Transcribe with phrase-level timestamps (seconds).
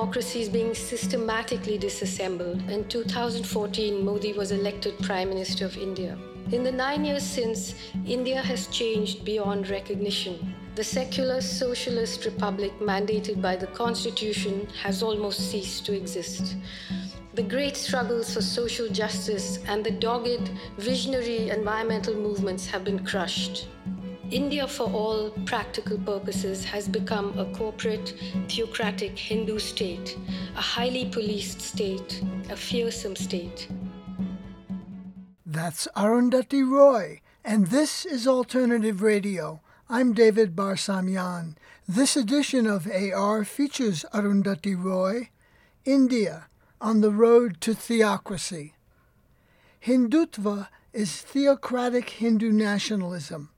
[0.00, 2.58] democracy is being systematically disassembled.
[2.70, 6.16] In 2014, Modi was elected Prime Minister of India.
[6.52, 7.74] In the nine years since,
[8.06, 10.54] India has changed beyond recognition.
[10.74, 16.56] The secular socialist republic mandated by the constitution has almost ceased to exist.
[17.34, 23.68] The great struggles for social justice and the dogged, visionary environmental movements have been crushed.
[24.30, 28.14] India, for all practical purposes, has become a corporate,
[28.48, 30.16] theocratic Hindu state,
[30.56, 33.68] a highly policed state, a fearsome state.
[35.44, 39.62] That's Arundhati Roy, and this is Alternative Radio.
[39.88, 41.56] I'm David Barsamian.
[41.88, 45.30] This edition of AR features Arundhati Roy,
[45.84, 46.46] India,
[46.80, 48.74] on the road to theocracy.
[49.84, 53.49] Hindutva is theocratic Hindu nationalism.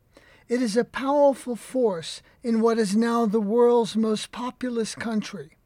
[0.53, 5.57] It is a powerful force in what is now the world's most populous country.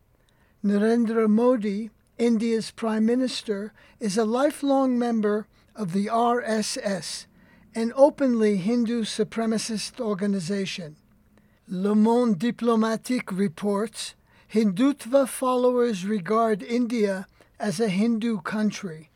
[0.64, 7.26] Narendra Modi, India's Prime Minister, is a lifelong member of the RSS,
[7.74, 10.94] an openly Hindu supremacist organization.
[11.66, 14.14] Le Monde Diplomatique reports
[14.54, 17.26] Hindutva followers regard India
[17.58, 19.10] as a Hindu country.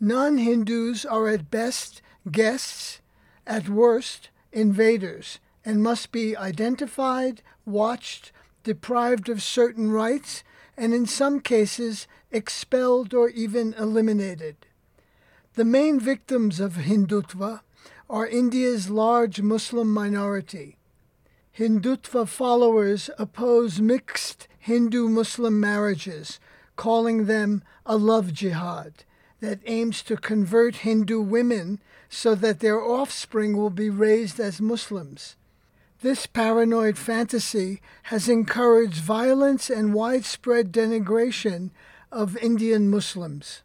[0.00, 3.02] Non Hindus are at best guests,
[3.46, 8.32] at worst invaders and must be identified, watched,
[8.64, 10.44] deprived of certain rights,
[10.76, 14.56] and in some cases expelled or even eliminated.
[15.54, 17.60] The main victims of Hindutva
[18.08, 20.78] are India's large Muslim minority.
[21.58, 26.40] Hindutva followers oppose mixed Hindu Muslim marriages,
[26.76, 29.04] calling them a love jihad
[29.42, 35.34] that aims to convert Hindu women so that their offspring will be raised as Muslims.
[36.00, 41.70] This paranoid fantasy has encouraged violence and widespread denigration
[42.12, 43.62] of Indian Muslims.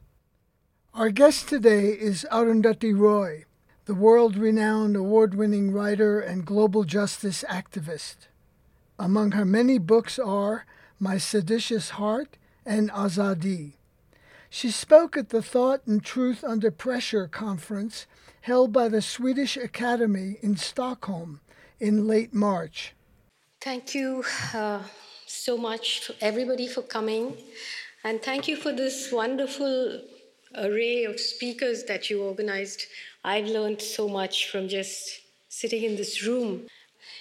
[0.96, 3.46] Our guest today is Arundhati Roy,
[3.86, 8.16] the world renowned award winning writer and global justice activist.
[8.98, 10.66] Among her many books are
[11.00, 13.77] My Seditious Heart and Azadi.
[14.50, 18.08] She spoke at the Thought and Truth Under Pressure conference
[18.42, 21.42] held by the Swedish Academy in Stockholm
[21.80, 22.94] in late March.
[23.62, 24.82] Thank you uh,
[25.26, 27.36] so much, to everybody, for coming.
[28.04, 30.02] And thank you for this wonderful
[30.56, 32.86] array of speakers that you organized.
[33.24, 35.20] I've learned so much from just
[35.50, 36.68] sitting in this room.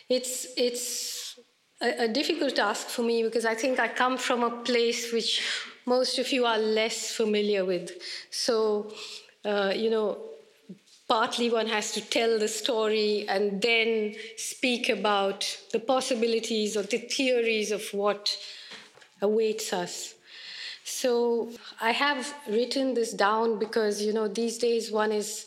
[0.08, 1.38] It's, it's
[1.82, 5.42] a, a difficult task for me because I think I come from a place which
[5.86, 7.92] most of you are less familiar with.
[8.30, 8.92] So,
[9.44, 10.18] uh, you know,
[11.08, 16.98] partly one has to tell the story and then speak about the possibilities or the
[16.98, 18.36] theories of what
[19.22, 20.14] awaits us.
[20.84, 25.46] So I have written this down because, you know, these days one is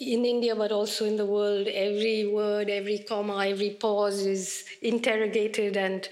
[0.00, 5.76] in India, but also in the world, every word, every comma, every pause is interrogated.
[5.76, 6.08] And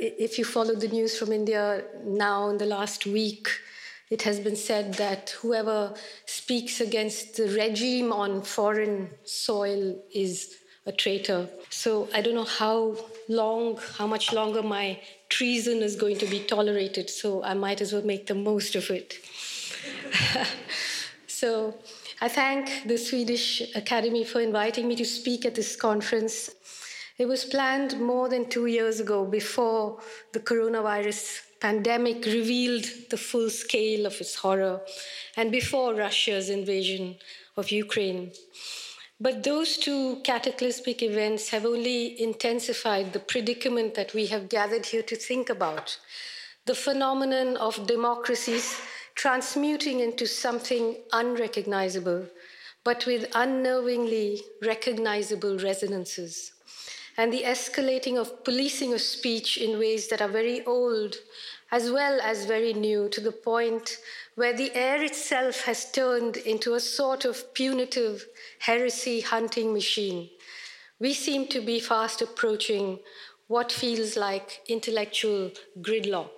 [0.00, 3.48] if you follow the news from India now in the last week,
[4.08, 5.94] it has been said that whoever
[6.26, 10.56] speaks against the regime on foreign soil is
[10.86, 11.48] a traitor.
[11.68, 12.96] So I don't know how
[13.28, 17.92] long, how much longer my treason is going to be tolerated, so I might as
[17.92, 19.18] well make the most of it.
[21.26, 21.74] so
[22.20, 26.50] I thank the Swedish Academy for inviting me to speak at this conference.
[27.20, 30.00] It was planned more than two years ago before
[30.32, 34.80] the coronavirus pandemic revealed the full scale of its horror
[35.36, 37.18] and before Russia's invasion
[37.58, 38.32] of Ukraine.
[39.20, 45.02] But those two cataclysmic events have only intensified the predicament that we have gathered here
[45.02, 45.98] to think about
[46.64, 48.80] the phenomenon of democracies
[49.14, 52.28] transmuting into something unrecognizable,
[52.82, 56.52] but with unnervingly recognizable resonances
[57.20, 61.16] and the escalating of policing of speech in ways that are very old
[61.70, 63.98] as well as very new to the point
[64.36, 68.24] where the air itself has turned into a sort of punitive
[68.60, 70.30] heresy hunting machine.
[70.98, 73.00] We seem to be fast approaching
[73.48, 75.50] what feels like intellectual
[75.82, 76.36] gridlock.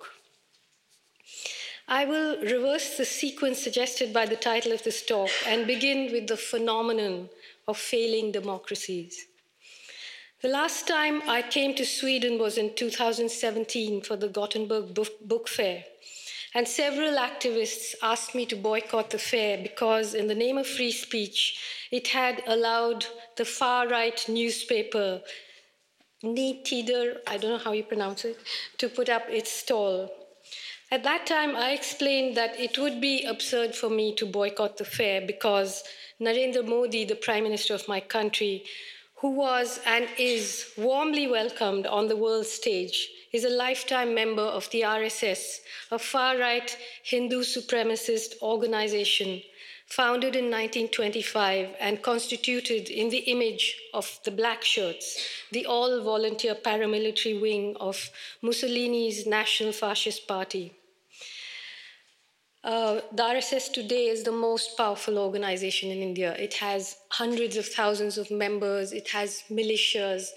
[1.87, 6.27] I will reverse the sequence suggested by the title of this talk and begin with
[6.27, 7.29] the phenomenon
[7.69, 9.27] of failing democracies.
[10.43, 15.85] The last time I came to Sweden was in 2017 for the Gothenburg Book Fair.
[16.53, 20.91] And several activists asked me to boycott the fair because, in the name of free
[20.91, 21.57] speech,
[21.91, 23.05] it had allowed
[23.37, 25.21] the far right newspaper,
[26.21, 28.37] Nya Tider, I don't know how you pronounce it,
[28.79, 30.11] to put up its stall.
[30.91, 34.83] At that time, I explained that it would be absurd for me to boycott the
[34.83, 35.85] fair because
[36.19, 38.65] Narendra Modi, the Prime Minister of my country,
[39.23, 44.69] who was and is warmly welcomed on the world stage, is a lifetime member of
[44.71, 45.61] the RSS,
[45.91, 49.41] a far right Hindu supremacist organization
[49.87, 56.53] founded in 1925 and constituted in the image of the Black Shirts, the all volunteer
[56.53, 58.09] paramilitary wing of
[58.41, 60.73] Mussolini's National Fascist Party.
[62.63, 66.33] Uh, the RSS today is the most powerful organization in India.
[66.35, 70.29] It has hundreds of thousands of members, it has militias.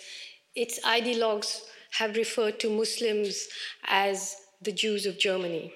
[0.56, 1.60] Its ideologues
[1.92, 3.46] have referred to Muslims
[3.86, 5.72] as the Jews of Germany.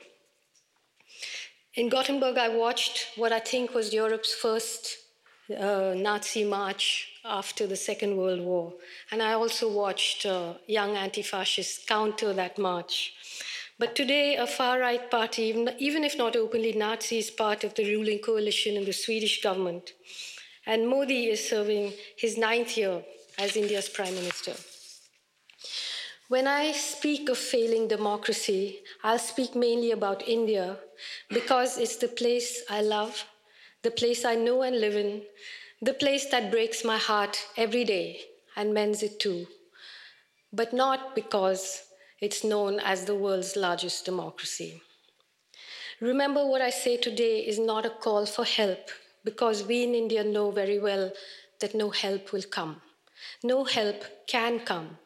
[1.74, 4.98] In Gothenburg, I watched what I think was Europe's first
[5.56, 8.72] uh, Nazi march after the Second World War.
[9.12, 13.14] And I also watched uh, young anti fascists counter that march.
[13.80, 17.74] But today, a far right party, even, even if not openly Nazi, is part of
[17.74, 19.94] the ruling coalition in the Swedish government.
[20.66, 23.02] And Modi is serving his ninth year
[23.38, 24.52] as India's prime minister.
[26.28, 30.76] When I speak of failing democracy, I'll speak mainly about India
[31.30, 33.24] because it's the place I love,
[33.82, 35.22] the place I know and live in,
[35.80, 38.20] the place that breaks my heart every day
[38.56, 39.46] and mends it too.
[40.52, 41.84] But not because
[42.20, 44.82] it's known as the world's largest democracy.
[46.00, 48.90] Remember, what I say today is not a call for help
[49.24, 51.12] because we in India know very well
[51.60, 52.80] that no help will come.
[53.42, 54.98] No help can come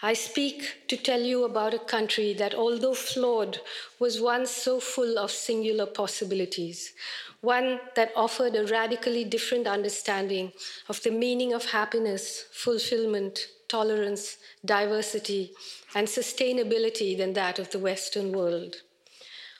[0.00, 3.60] I speak to tell you about a country that, although flawed,
[3.98, 6.92] was once so full of singular possibilities,
[7.40, 10.52] one that offered a radically different understanding
[10.88, 15.52] of the meaning of happiness, fulfillment, tolerance, diversity,
[15.94, 18.76] and sustainability than that of the Western world.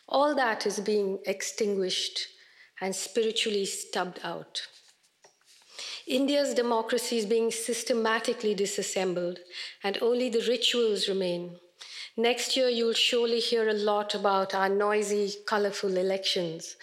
[0.08, 2.28] All that is being extinguished
[2.80, 4.66] and spiritually stubbed out.
[6.06, 9.40] India's democracy is being systematically disassembled,
[9.84, 11.56] and only the rituals remain.
[12.16, 16.76] Next year, you'll surely hear a lot about our noisy, colorful elections.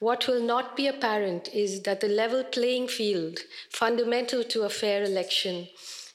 [0.00, 3.38] What will not be apparent is that the level playing field,
[3.70, 5.68] fundamental to a fair election,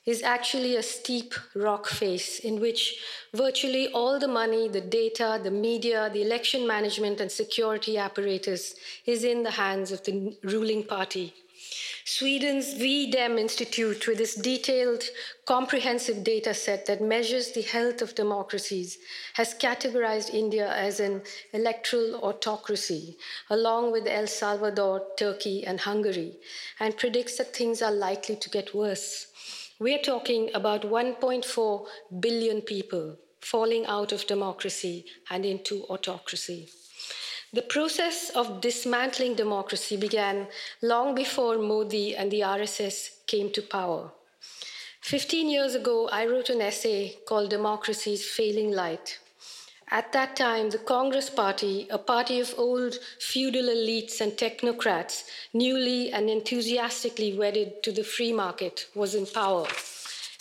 [0.08, 3.04] is actually a steep rock face in which
[3.36, 8.76] virtually all the money, the data, the media, the election management, and security apparatus
[9.06, 11.34] is in the hands of the ruling party.
[12.06, 15.04] Sweden's V-Dem Institute, with its detailed,
[15.46, 18.98] comprehensive data set that measures the health of democracies,
[19.34, 21.22] has categorized India as an
[21.52, 23.18] electoral autocracy,
[23.50, 26.38] along with El Salvador, Turkey, and Hungary,
[26.80, 29.27] and predicts that things are likely to get worse.
[29.80, 31.86] We're talking about 1.4
[32.20, 36.70] billion people falling out of democracy and into autocracy.
[37.54, 40.48] The process of dismantling democracy began
[40.82, 44.12] long before Modi and the RSS came to power.
[45.02, 49.20] 15 years ago, I wrote an essay called Democracy's Failing Light.
[49.90, 55.24] At that time, the Congress Party, a party of old feudal elites and technocrats,
[55.54, 59.66] newly and enthusiastically wedded to the free market, was in power.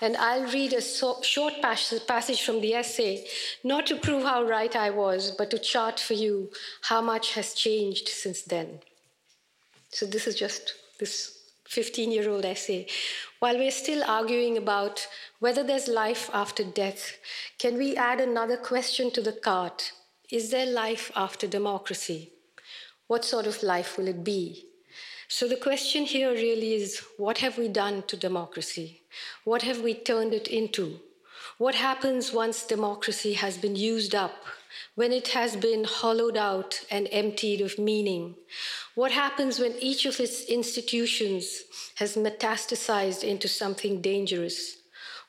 [0.02, 3.26] And I'll read a so short passage from the essay,
[3.62, 6.50] not to prove how right I was, but to chart for you
[6.82, 8.80] how much has changed since then.
[9.90, 11.35] So, this is just this
[11.68, 12.86] 15 year old essay.
[13.38, 15.06] While we're still arguing about
[15.40, 17.18] whether there's life after death,
[17.58, 19.92] can we add another question to the cart?
[20.30, 22.32] Is there life after democracy?
[23.06, 24.66] What sort of life will it be?
[25.28, 29.02] So the question here really is what have we done to democracy?
[29.44, 31.00] What have we turned it into?
[31.58, 34.34] What happens once democracy has been used up,
[34.94, 38.34] when it has been hollowed out and emptied of meaning?
[38.96, 41.64] What happens when each of its institutions
[41.96, 44.78] has metastasized into something dangerous?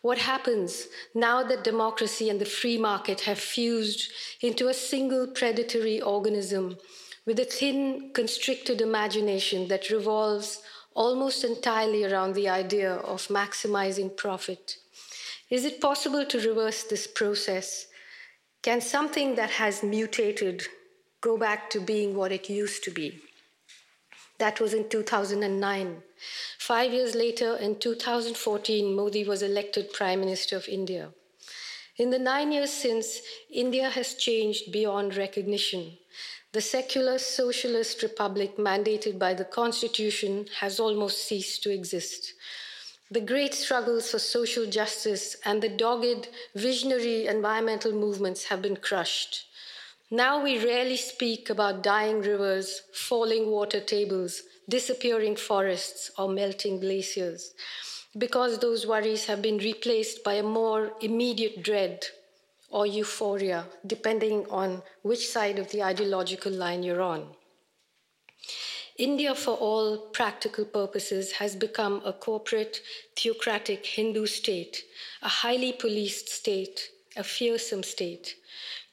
[0.02, 4.10] What happens now that democracy and the free market have fused
[4.40, 6.78] into a single predatory organism
[7.26, 10.62] with a thin, constricted imagination that revolves
[10.94, 14.78] almost entirely around the idea of maximizing profit.
[15.50, 17.88] Is it possible to reverse this process?
[18.62, 20.64] Can something that has mutated
[21.20, 23.27] go back to being what it used to be?
[24.40, 26.04] That was in 2009.
[26.60, 31.10] Five years later, in 2014, Modi was elected Prime Minister of India.
[31.98, 35.98] In the nine years since, India has changed beyond recognition.
[36.52, 42.34] The secular socialist republic mandated by the Constitution has almost ceased to exist.
[43.10, 49.47] The great struggles for social justice and the dogged, visionary environmental movements have been crushed.
[50.10, 57.54] Now we rarely speak about dying rivers, falling water tables, disappearing forests, or melting glaciers,
[58.18, 62.06] because those worries have been replaced by a more immediate dread
[62.70, 67.28] or euphoria, depending on which side of the ideological line you're on.
[68.98, 72.80] India, for all practical purposes, has become a corporate,
[73.18, 74.84] theocratic Hindu state,
[75.22, 78.36] a highly policed state, a fearsome state.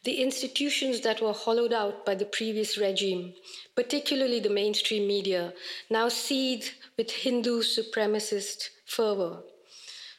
[0.05, 3.35] The institutions that were hollowed out by the previous regime,
[3.75, 5.55] particularly the mainstream media,
[5.89, 6.69] now seethe
[6.99, 9.43] with Hindu supremacist fervor.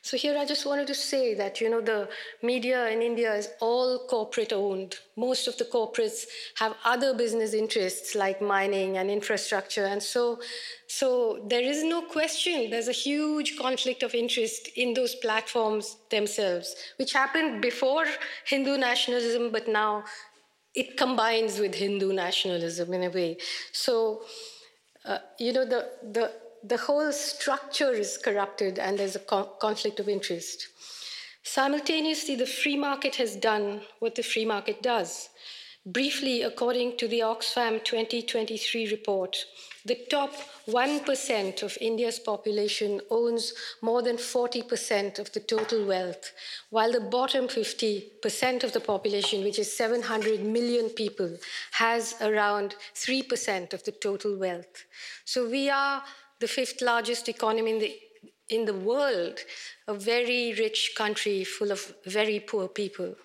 [0.05, 2.07] So here I just wanted to say that, you know, the
[2.43, 4.97] media in India is all corporate owned.
[5.17, 6.25] Most of the corporates
[6.57, 9.85] have other business interests like mining and infrastructure.
[9.85, 10.39] And so,
[10.85, 16.75] so there is no question, there's a huge conflict of interest in those platforms themselves,
[16.97, 18.05] which happened before
[18.45, 20.03] Hindu nationalism, but now
[20.75, 23.37] it combines with Hindu nationalism in a way.
[23.71, 24.21] So,
[25.03, 29.99] uh, you know, the, the the whole structure is corrupted and there's a co- conflict
[29.99, 30.67] of interest.
[31.43, 35.29] Simultaneously, the free market has done what the free market does.
[35.85, 39.45] Briefly, according to the Oxfam 2023 report,
[39.85, 40.33] the top
[40.67, 43.53] 1% of India's population owns
[43.83, 46.31] more than 40% of the total wealth,
[46.71, 51.37] while the bottom 50% of the population, which is 700 million people,
[51.73, 54.85] has around 3% of the total wealth.
[55.23, 56.01] So we are
[56.39, 57.95] the fifth largest economy in the,
[58.49, 59.39] in the world,
[59.87, 63.15] a very rich country full of very poor people.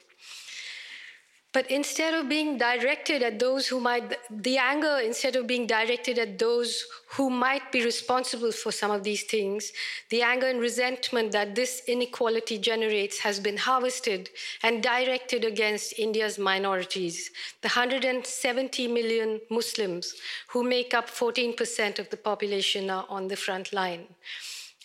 [1.52, 6.16] But instead of being directed at those who might, the anger, instead of being directed
[6.16, 9.72] at those who might be responsible for some of these things,
[10.10, 14.30] the anger and resentment that this inequality generates has been harvested
[14.62, 17.30] and directed against India's minorities,
[17.62, 20.14] the 170 million Muslims
[20.50, 24.06] who make up 14% of the population are on the front line.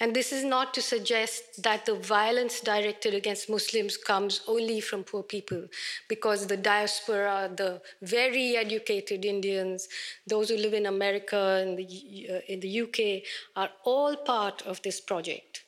[0.01, 5.05] And this is not to suggest that the violence directed against Muslims comes only from
[5.05, 5.67] poor people,
[6.09, 9.87] because the diaspora, the very educated Indians,
[10.27, 13.23] those who live in America and the, uh, in the UK,
[13.55, 15.63] are all part of this project.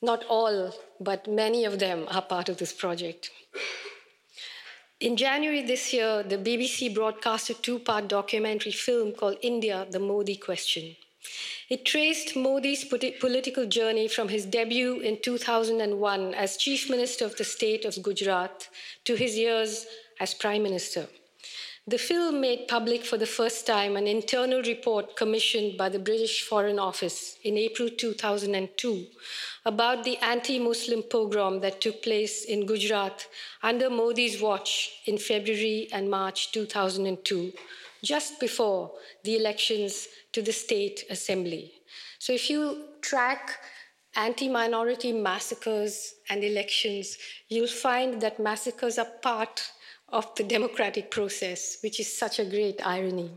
[0.00, 3.30] Not all, but many of them are part of this project.
[5.00, 9.98] In January this year, the BBC broadcast a two part documentary film called India, the
[9.98, 10.94] Modi Question.
[11.70, 17.44] It traced Modi's political journey from his debut in 2001 as Chief Minister of the
[17.44, 18.68] state of Gujarat
[19.04, 19.86] to his years
[20.18, 21.06] as Prime Minister.
[21.86, 26.42] The film made public for the first time an internal report commissioned by the British
[26.42, 29.06] Foreign Office in April 2002
[29.64, 33.28] about the anti Muslim pogrom that took place in Gujarat
[33.62, 37.52] under Modi's watch in February and March 2002,
[38.02, 38.92] just before
[39.24, 41.72] the elections to the state assembly.
[42.18, 43.58] So if you track
[44.16, 47.16] anti minority massacres and elections,
[47.48, 49.62] you'll find that massacres are part
[50.08, 53.30] of the democratic process, which is such a great irony.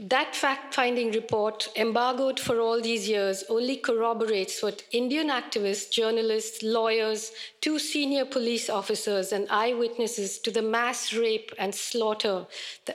[0.00, 6.64] That fact finding report, embargoed for all these years, only corroborates what Indian activists, journalists,
[6.64, 12.48] lawyers, two senior police officers, and eyewitnesses to the mass rape and slaughter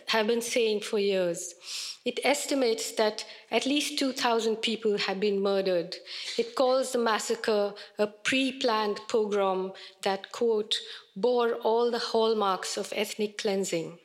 [0.07, 1.55] have been saying for years.
[2.03, 5.95] It estimates that at least 2,000 people have been murdered.
[6.37, 10.75] It calls the massacre a pre planned pogrom that, quote,
[11.15, 13.99] bore all the hallmarks of ethnic cleansing.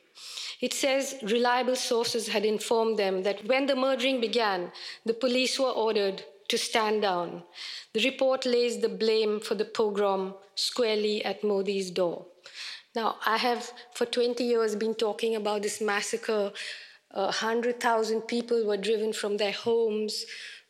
[0.65, 4.71] It says reliable sources had informed them that when the murdering began,
[5.05, 7.43] the police were ordered to stand down.
[7.93, 12.25] The report lays the blame for the pogrom squarely at Modi's door.
[12.95, 16.51] Now, I have for 20 years been talking about this massacre.
[17.11, 20.25] Uh, 100,000 people were driven from their homes,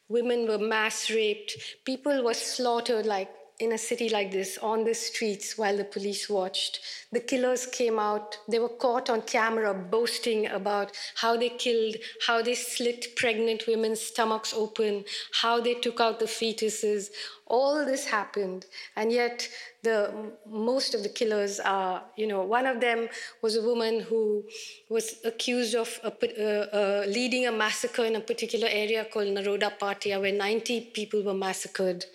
[0.09, 4.93] women were mass raped, people were slaughtered like in a city like this on the
[4.93, 6.81] streets while the police watched.
[7.11, 8.37] The killers came out.
[8.49, 11.95] They were caught on camera boasting about how they killed,
[12.27, 15.05] how they slit pregnant women's stomachs open,
[15.41, 17.11] how they took out the fetuses.
[17.47, 18.65] All this happened.
[18.97, 19.47] And yet,
[19.83, 20.11] the
[20.49, 23.07] most of the killers are, you know, one of them
[23.41, 24.43] was a woman who
[24.89, 29.71] was accused of a, uh, uh, leading a massacre in a particular area called Naroda
[29.79, 32.05] Patiya, where 90 people were massacred.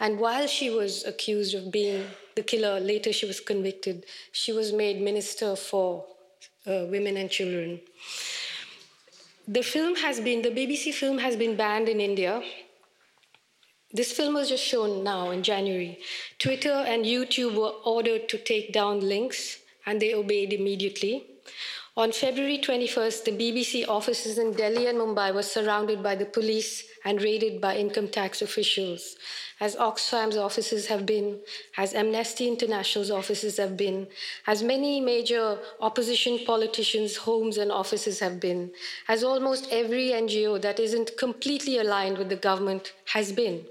[0.00, 4.72] And while she was accused of being the killer, later she was convicted, she was
[4.72, 6.04] made minister for
[6.66, 7.80] uh, women and children.
[9.46, 12.42] The film has been, the BBC film has been banned in India.
[13.92, 15.98] This film was just shown now in January.
[16.38, 21.26] Twitter and YouTube were ordered to take down links and they obeyed immediately.
[21.96, 26.82] On February 21st, the BBC offices in Delhi and Mumbai were surrounded by the police
[27.04, 29.14] and raided by income tax officials,
[29.60, 31.38] as Oxfam's offices have been,
[31.76, 34.08] as Amnesty International's offices have been,
[34.48, 38.72] as many major opposition politicians' homes and offices have been,
[39.06, 43.66] as almost every NGO that isn't completely aligned with the government has been.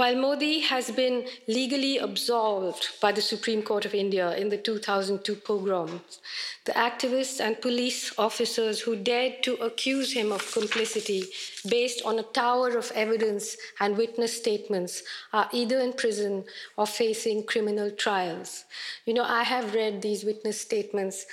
[0.00, 5.34] While Modi has been legally absolved by the Supreme Court of India in the 2002
[5.34, 6.20] pogroms,
[6.64, 11.24] the activists and police officers who dared to accuse him of complicity
[11.68, 15.02] based on a tower of evidence and witness statements
[15.34, 16.44] are either in prison
[16.78, 18.64] or facing criminal trials.
[19.04, 21.26] You know, I have read these witness statements.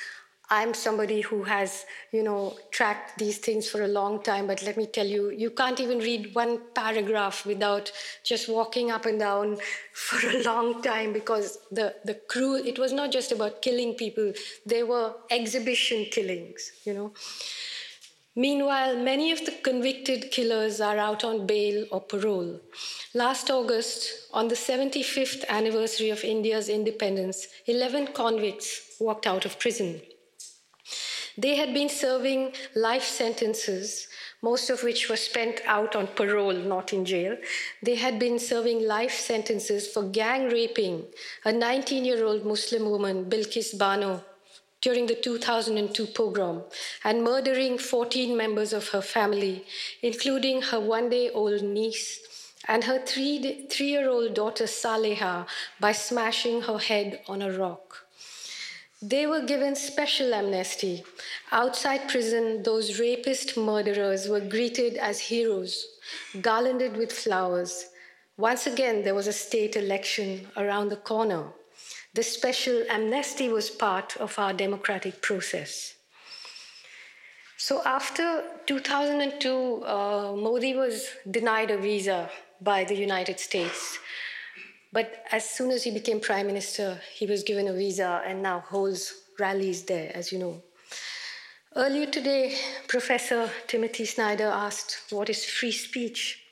[0.50, 4.77] I'm somebody who has, you know, tracked these things for a long time, but let
[4.77, 7.92] me tell you, you can't even read one paragraph without
[8.24, 9.58] just walking up and down
[9.94, 14.32] for a long time because the, the crew, it was not just about killing people,
[14.66, 17.12] they were exhibition killings, you know.
[18.38, 22.62] Meanwhile, many of the convicted killers are out on bail or parole.
[23.16, 30.01] Last August, on the 75th anniversary of India's independence, 11 convicts walked out of prison.
[31.38, 34.08] They had been serving life sentences,
[34.41, 37.38] most of which were spent out on parole, not in jail.
[37.84, 41.06] They had been serving life sentences for gang raping
[41.46, 44.24] a 19 year old Muslim woman, Bilkis Bano,
[44.82, 46.63] during the 2002 pogrom
[47.03, 49.65] and murdering 14 members of her family,
[50.01, 52.20] including her one day old niece
[52.67, 55.46] and her three, year old daughter Saleha
[55.79, 58.07] by smashing her head on a rock.
[59.01, 61.04] They were given special amnesty.
[61.51, 65.86] Outside prison, those rapist murderers were greeted as heroes,
[66.42, 67.89] garlanded with flowers.
[68.38, 71.54] Once again, there was a state election around the corner.
[72.16, 75.93] The special amnesty was part of our democratic process.
[77.58, 84.00] So after 2002, uh, Modi was denied a visa by the United States.
[84.91, 88.60] But as soon as he became prime minister, he was given a visa and now
[88.60, 90.62] holds rallies there, as you know.
[91.76, 96.43] Earlier today, Professor Timothy Snyder asked, What is free speech?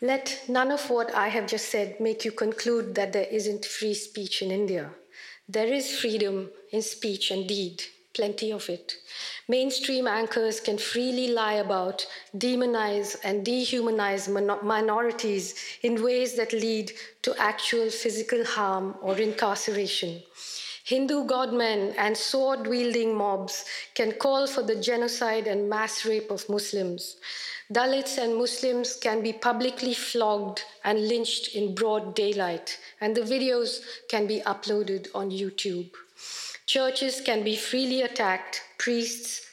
[0.00, 3.94] Let none of what I have just said make you conclude that there isn't free
[3.94, 4.90] speech in India.
[5.48, 7.82] There is freedom in speech and deed,
[8.12, 8.96] plenty of it.
[9.50, 12.06] Mainstream anchors can freely lie about,
[12.36, 14.28] demonize, and dehumanize
[14.62, 20.22] minorities in ways that lead to actual physical harm or incarceration.
[20.84, 26.46] Hindu godmen and sword wielding mobs can call for the genocide and mass rape of
[26.50, 27.16] Muslims.
[27.72, 33.80] Dalits and Muslims can be publicly flogged and lynched in broad daylight, and the videos
[34.08, 35.90] can be uploaded on YouTube.
[36.66, 39.48] Churches can be freely attacked, priests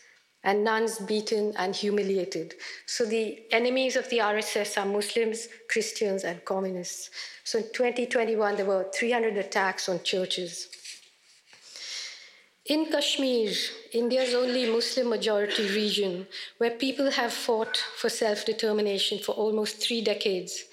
[0.45, 2.53] and nuns beaten and humiliated.
[2.85, 7.09] So the enemies of the RSS are Muslims, Christians, and communists.
[7.43, 10.69] So in 2021, there were 300 attacks on churches.
[12.67, 13.51] In Kashmir,
[13.91, 16.25] India's only Muslim majority region,
[16.57, 20.63] where people have fought for self determination for almost three decades,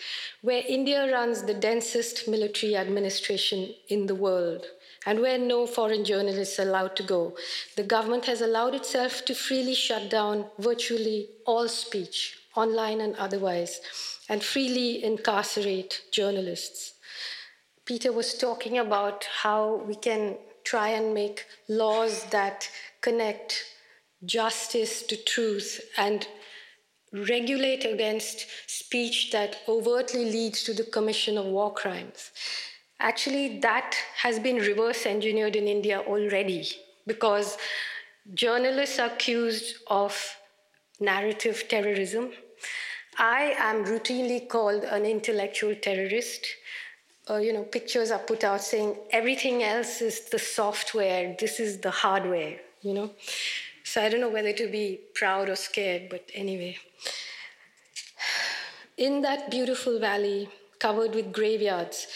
[0.40, 4.64] where India runs the densest military administration in the world,
[5.06, 7.36] and where no foreign journalists are allowed to go,
[7.76, 13.80] the government has allowed itself to freely shut down virtually all speech, online and otherwise,
[14.28, 16.94] and freely incarcerate journalists.
[17.84, 22.68] Peter was talking about how we can try and make laws that
[23.00, 23.64] connect
[24.24, 26.28] justice to truth and
[27.12, 32.30] regulate against speech that overtly leads to the commission of war crimes.
[33.02, 36.66] Actually, that has been reverse engineered in India already
[37.06, 37.58] because
[38.32, 40.36] journalists are accused of
[41.00, 42.30] narrative terrorism.
[43.18, 46.46] I am routinely called an intellectual terrorist
[47.30, 51.78] uh, you know, pictures are put out saying everything else is the software, this is
[51.78, 53.10] the hardware, you know.
[53.84, 56.78] So I don't know whether to be proud or scared, but anyway.
[58.96, 62.06] In that beautiful valley covered with graveyards,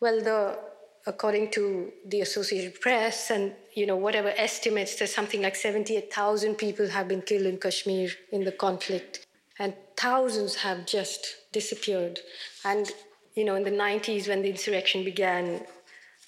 [0.00, 0.58] well, the
[1.06, 6.88] according to the Associated Press and you know whatever estimates, there's something like 78,000 people
[6.88, 9.26] have been killed in Kashmir in the conflict,
[9.58, 12.20] and thousands have just disappeared.
[12.64, 12.90] And
[13.34, 15.60] you know, in the 90s when the insurrection began,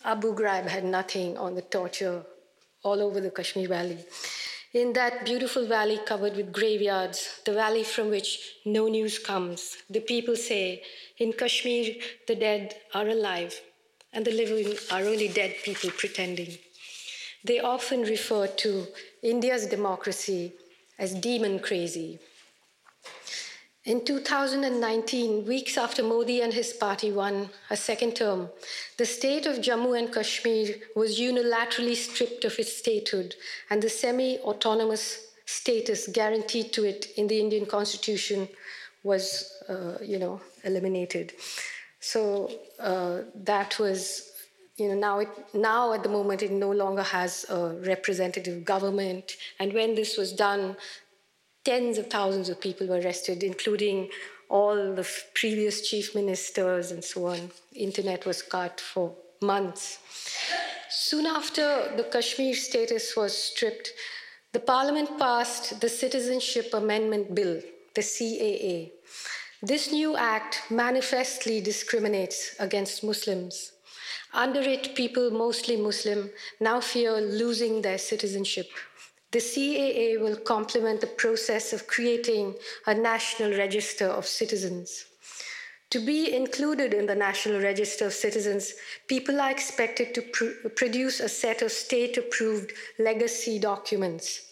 [0.04, 2.22] Abu Ghraib had nothing on the torture
[2.82, 3.98] all over the Kashmir Valley.
[4.74, 10.00] In that beautiful valley covered with graveyards, the valley from which no news comes, the
[10.00, 10.82] people say,
[11.16, 11.94] in Kashmir,
[12.26, 13.58] the dead are alive,
[14.12, 16.58] and the living are only dead people pretending.
[17.44, 18.86] they often refer to
[19.22, 20.52] India's democracy
[20.98, 22.18] as demon crazy.
[23.88, 28.50] In 2019, weeks after Modi and his party won a second term,
[28.98, 33.34] the state of Jammu and Kashmir was unilaterally stripped of its statehood
[33.70, 38.46] and the semi autonomous status guaranteed to it in the Indian constitution
[39.04, 41.32] was, uh, you know, eliminated.
[41.98, 44.32] So uh, that was,
[44.76, 49.38] you know, now it now at the moment it no longer has a representative government.
[49.58, 50.76] And when this was done,
[51.68, 54.08] tens of thousands of people were arrested, including
[54.48, 57.50] all the previous chief ministers and so on.
[57.74, 59.98] Internet was cut for months.
[60.88, 63.92] Soon after the Kashmir status was stripped,
[64.54, 67.60] the parliament passed the Citizenship Amendment Bill,
[67.94, 68.90] the CAA.
[69.62, 73.72] This new act manifestly discriminates against Muslims.
[74.32, 78.68] Under it, people, mostly Muslim, now fear losing their citizenship.
[79.32, 82.54] The CAA will complement the process of creating
[82.86, 85.04] a national register of citizens.
[85.90, 88.74] To be included in the National Register of Citizens,
[89.06, 94.48] people are expected to pr- produce a set of state approved legacy documents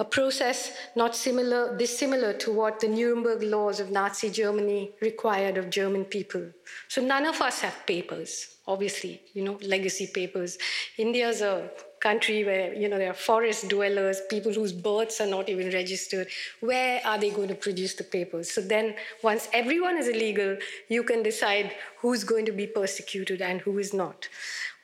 [0.00, 5.68] a process not similar, dissimilar to what the Nuremberg laws of Nazi Germany required of
[5.68, 6.50] German people.
[6.88, 10.56] So none of us have papers, obviously, you know, legacy papers.
[10.96, 15.48] India's a country where, you know, there are forest dwellers, people whose births are not
[15.48, 16.28] even registered.
[16.60, 18.50] Where are they going to produce the papers?
[18.50, 20.56] So then, once everyone is illegal,
[20.88, 24.28] you can decide who's going to be persecuted and who is not.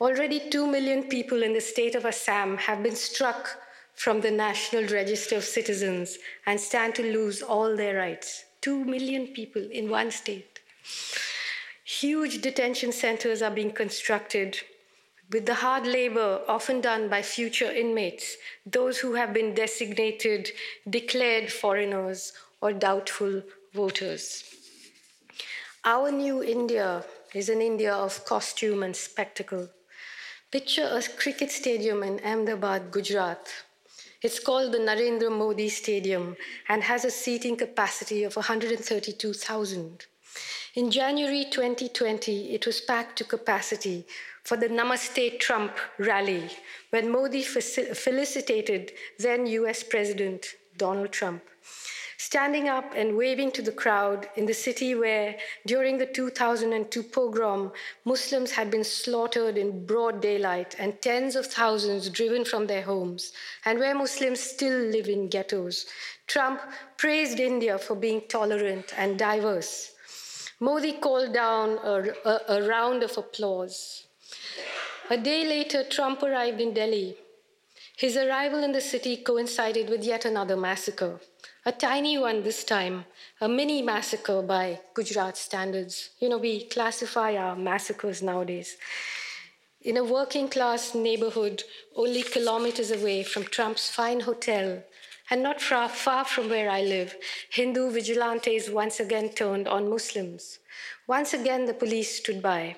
[0.01, 3.59] Already, two million people in the state of Assam have been struck
[3.95, 8.45] from the National Register of Citizens and stand to lose all their rights.
[8.61, 10.61] Two million people in one state.
[11.85, 14.59] Huge detention centers are being constructed
[15.31, 20.51] with the hard labor often done by future inmates, those who have been designated
[20.89, 23.43] declared foreigners or doubtful
[23.75, 24.45] voters.
[25.85, 29.69] Our new India is an India of costume and spectacle.
[30.51, 33.49] Picture a cricket stadium in Ahmedabad, Gujarat,
[34.23, 36.37] it's called the Narendra Modi Stadium
[36.69, 40.07] and has a seating capacity of 132,000.
[40.75, 44.07] In January 2020, it was packed to capacity
[44.47, 46.49] for the Namaste Trump rally
[46.91, 51.43] when Modi felicitated then US President Donald Trump
[52.19, 57.71] standing up and waving to the crowd in the city where, during the 2002 pogrom,
[58.05, 63.33] Muslims had been slaughtered in broad daylight and tens of thousands driven from their homes,
[63.65, 65.87] and where Muslims still live in ghettos.
[66.27, 66.61] Trump
[66.97, 69.93] praised India for being tolerant and diverse.
[70.59, 74.06] Modi called down a, a, a round of applause.
[75.11, 77.17] A day later, Trump arrived in Delhi.
[77.97, 81.21] His arrival in the city coincided with yet another massacre
[81.67, 83.05] a tiny one this time,
[83.41, 86.11] a mini massacre by Gujarat standards.
[86.21, 88.77] You know, we classify our massacres nowadays.
[89.83, 91.65] In a working class neighborhood,
[91.97, 94.85] only kilometers away from Trump's fine hotel,
[95.29, 97.17] and not far, far from where I live,
[97.51, 100.61] Hindu vigilantes once again turned on Muslims.
[101.09, 102.77] Once again, the police stood by.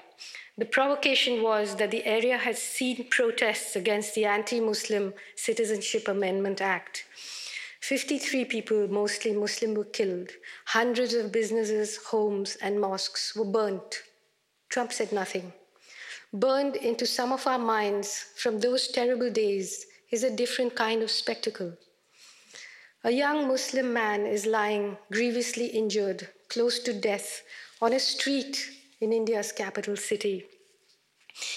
[0.59, 6.61] The provocation was that the area had seen protests against the anti Muslim Citizenship Amendment
[6.61, 7.05] Act.
[7.81, 10.31] 53 people, mostly Muslim, were killed.
[10.64, 14.03] Hundreds of businesses, homes, and mosques were burnt.
[14.68, 15.53] Trump said nothing.
[16.33, 21.11] Burned into some of our minds from those terrible days is a different kind of
[21.12, 21.73] spectacle.
[23.05, 27.44] A young Muslim man is lying grievously injured, close to death,
[27.81, 30.44] on a street in India's capital city.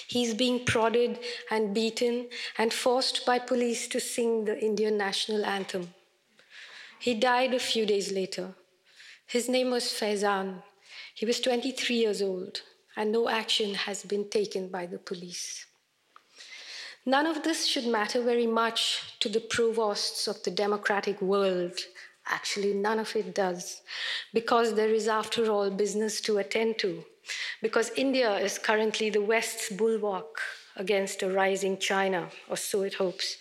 [0.06, 1.18] He's being prodded
[1.50, 5.94] and beaten and forced by police to sing the Indian national anthem.
[7.00, 8.54] He died a few days later.
[9.26, 10.62] His name was Faizan.
[11.14, 12.62] He was 23 years old,
[12.96, 15.66] and no action has been taken by the police.
[17.04, 21.76] None of this should matter very much to the provosts of the democratic world.
[22.26, 23.82] Actually, none of it does,
[24.32, 27.04] because there is, after all, business to attend to.
[27.60, 30.40] Because India is currently the West's bulwark
[30.76, 33.36] against a rising China, or so it hopes.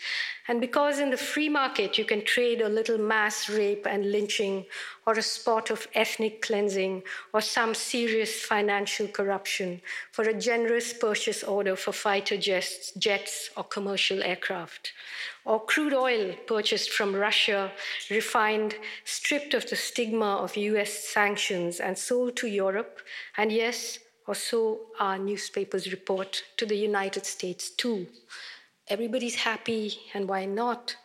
[0.48, 4.66] And because in the free market you can trade a little mass rape and lynching,
[5.06, 11.44] or a spot of ethnic cleansing, or some serious financial corruption for a generous purchase
[11.44, 14.92] order for fighter jets, jets or commercial aircraft,
[15.46, 17.72] or crude oil purchased from Russia,
[18.10, 18.76] refined,
[19.06, 23.00] stripped of the stigma of US sanctions, and sold to Europe,
[23.38, 28.08] and yes, or so our newspapers report, to the United States too.
[28.88, 30.98] everybody's happy, and why not?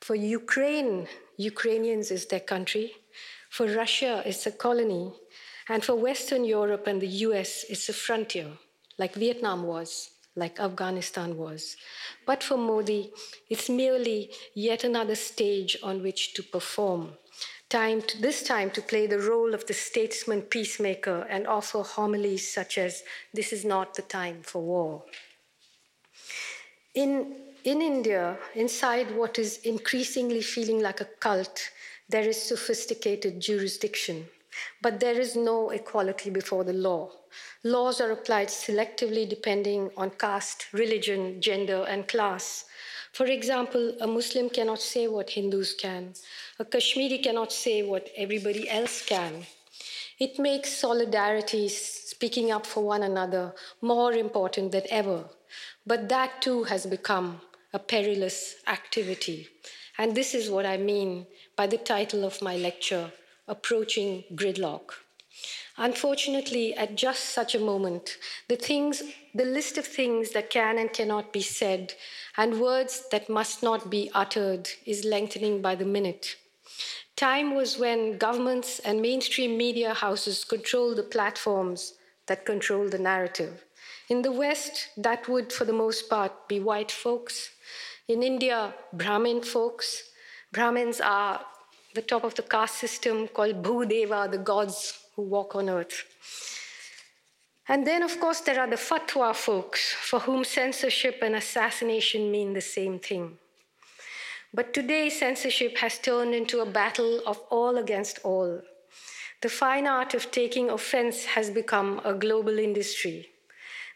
[0.00, 2.92] For Ukraine, Ukrainians is their country.
[3.50, 5.12] For Russia, it's a colony.
[5.68, 8.52] And for Western Europe and the US, it's a frontier,
[8.98, 11.76] like Vietnam was, like Afghanistan was.
[12.26, 13.10] But for Modi,
[13.48, 17.14] it's merely yet another stage on which to perform.
[17.68, 22.52] Time to, this time to play the role of the statesman peacemaker and offer homilies
[22.52, 23.02] such as,
[23.34, 25.04] This is not the time for war.
[26.94, 31.70] In, in India, inside what is increasingly feeling like a cult,
[32.08, 34.28] there is sophisticated jurisdiction,
[34.82, 37.10] but there is no equality before the law.
[37.62, 42.64] Laws are applied selectively depending on caste, religion, gender, and class.
[43.12, 46.14] For example, a Muslim cannot say what Hindus can.
[46.58, 49.46] A Kashmiri cannot say what everybody else can.
[50.18, 55.24] It makes solidarity, speaking up for one another, more important than ever.
[55.86, 57.40] But that too has become
[57.72, 59.48] a perilous activity.
[59.98, 63.12] And this is what I mean by the title of my lecture,
[63.48, 64.90] Approaching Gridlock.
[65.76, 68.16] Unfortunately, at just such a moment,
[68.48, 69.02] the things,
[69.34, 71.94] the list of things that can and cannot be said,
[72.36, 76.36] and words that must not be uttered, is lengthening by the minute.
[77.14, 81.94] Time was when governments and mainstream media houses controlled the platforms
[82.26, 83.64] that control the narrative.
[84.08, 87.50] In the West, that would, for the most part, be white folks.
[88.08, 90.10] In India, Brahmin folks.
[90.52, 91.40] Brahmins are
[91.96, 94.78] the top of the caste system called Bhudeva, the gods
[95.14, 96.04] who walk on earth.
[97.68, 102.52] And then, of course, there are the fatwa folks for whom censorship and assassination mean
[102.52, 103.38] the same thing.
[104.54, 108.60] But today, censorship has turned into a battle of all against all.
[109.42, 113.28] The fine art of taking offense has become a global industry.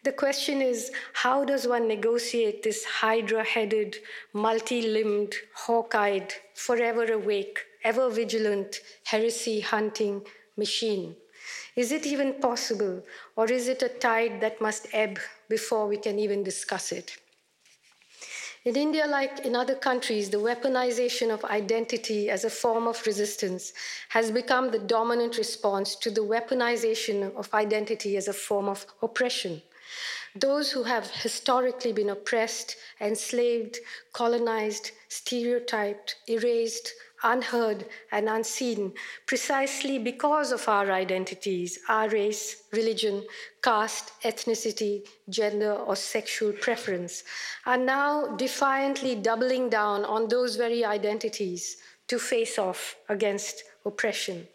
[0.02, 3.98] The question is how does one negotiate this hydra headed,
[4.32, 10.22] multi limbed, hawk eyed, forever awake, ever vigilant, heresy hunting
[10.56, 11.16] machine?
[11.76, 13.02] Is it even possible,
[13.36, 17.16] or is it a tide that must ebb before we can even discuss it?
[18.62, 23.72] In India, like in other countries, the weaponization of identity as a form of resistance
[24.10, 29.62] has become the dominant response to the weaponization of identity as a form of oppression.
[30.36, 33.78] Those who have historically been oppressed, enslaved,
[34.12, 38.92] colonized, stereotyped, erased, unheard, and unseen
[39.26, 43.24] precisely because of our identities, our race, religion,
[43.62, 47.24] caste, ethnicity, gender, or sexual preference,
[47.66, 51.76] are now defiantly doubling down on those very identities
[52.08, 54.46] to face off against oppression.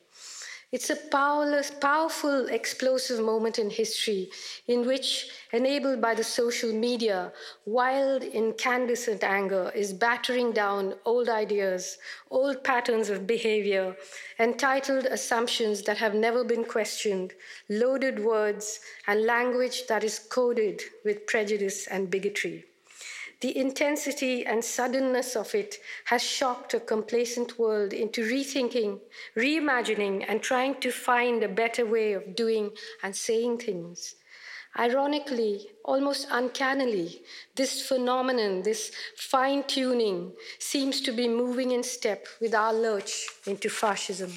[0.72, 4.30] It's a powerless, powerful, explosive moment in history
[4.68, 7.32] in which, enabled by the social media,
[7.66, 11.98] wild, incandescent anger is battering down old ideas,
[12.30, 13.96] old patterns of behavior,
[14.40, 17.34] entitled assumptions that have never been questioned,
[17.70, 22.66] loaded words, and language that is coded with prejudice and bigotry.
[23.42, 29.02] The intensity and suddenness of it has shocked a complacent world into rethinking,
[29.36, 32.72] reimagining, and trying to find a better way of doing
[33.04, 34.16] and saying things.
[34.78, 37.22] Ironically, almost uncannily,
[37.56, 43.70] this phenomenon, this fine tuning, seems to be moving in step with our lurch into
[43.70, 44.34] fascism.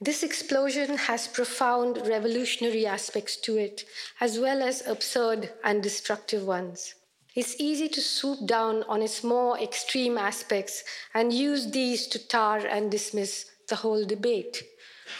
[0.00, 3.84] This explosion has profound revolutionary aspects to it,
[4.20, 6.94] as well as absurd and destructive ones.
[7.40, 10.82] It's easy to swoop down on its more extreme aspects
[11.14, 14.64] and use these to tar and dismiss the whole debate.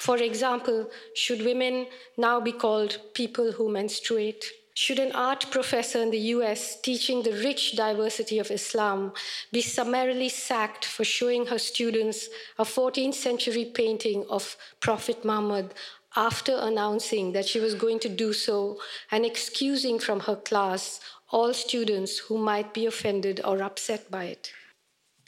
[0.01, 4.45] For example, should women now be called people who menstruate?
[4.75, 9.13] Should an art professor in the US teaching the rich diversity of Islam
[9.53, 12.29] be summarily sacked for showing her students
[12.59, 15.73] a 14th century painting of Prophet Muhammad
[16.17, 18.79] after announcing that she was going to do so
[19.13, 21.01] and excusing from her class
[21.31, 24.53] all students who might be offended or upset by it?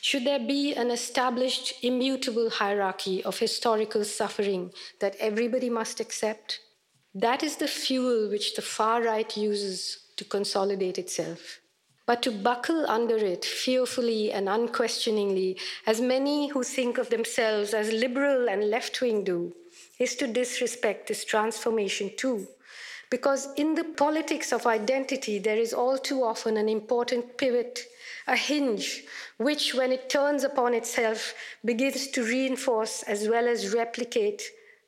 [0.01, 6.61] Should there be an established, immutable hierarchy of historical suffering that everybody must accept?
[7.15, 11.61] That is the fuel which the far right uses to consolidate itself.
[12.07, 17.93] But to buckle under it fearfully and unquestioningly, as many who think of themselves as
[17.93, 19.55] liberal and left wing do,
[19.99, 22.49] is to disrespect this transformation too.
[23.11, 27.87] Because in the politics of identity, there is all too often an important pivot,
[28.29, 29.03] a hinge,
[29.37, 34.42] which, when it turns upon itself, begins to reinforce as well as replicate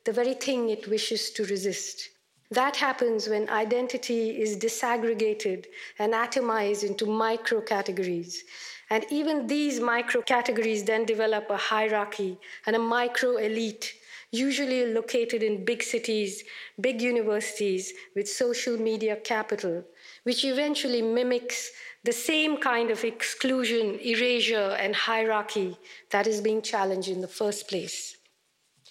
[0.04, 2.11] the very thing it wishes to resist.
[2.52, 5.66] That happens when identity is disaggregated
[5.98, 8.44] and atomized into micro categories.
[8.90, 13.94] And even these micro categories then develop a hierarchy and a micro elite,
[14.33, 16.42] usually located in big cities,
[16.81, 19.85] big universities with social media capital,
[20.25, 21.71] which eventually mimics
[22.03, 25.77] the same kind of exclusion, erasure, and hierarchy
[26.11, 28.16] that is being challenged in the first place.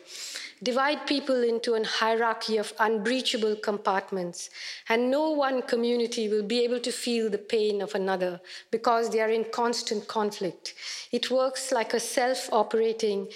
[0.62, 4.50] divide people into a hierarchy of unbreachable compartments,
[4.88, 9.20] and no one community will be able to feel the pain of another because they
[9.20, 10.74] are in constant conflict.
[11.10, 13.28] It works like a self operating,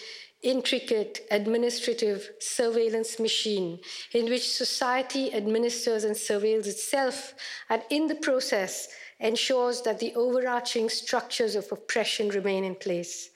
[0.42, 3.80] intricate administrative surveillance machine
[4.12, 7.34] in which society administers and surveils itself,
[7.68, 13.30] and in the process, ensures that the overarching structures of oppression remain in place.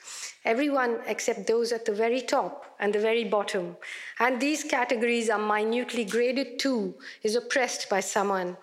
[0.44, 3.76] Everyone except those at the very top and the very bottom.
[4.18, 8.56] And these categories are minutely graded too, is oppressed by someone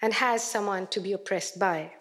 [0.00, 1.92] and has someone to be oppressed by.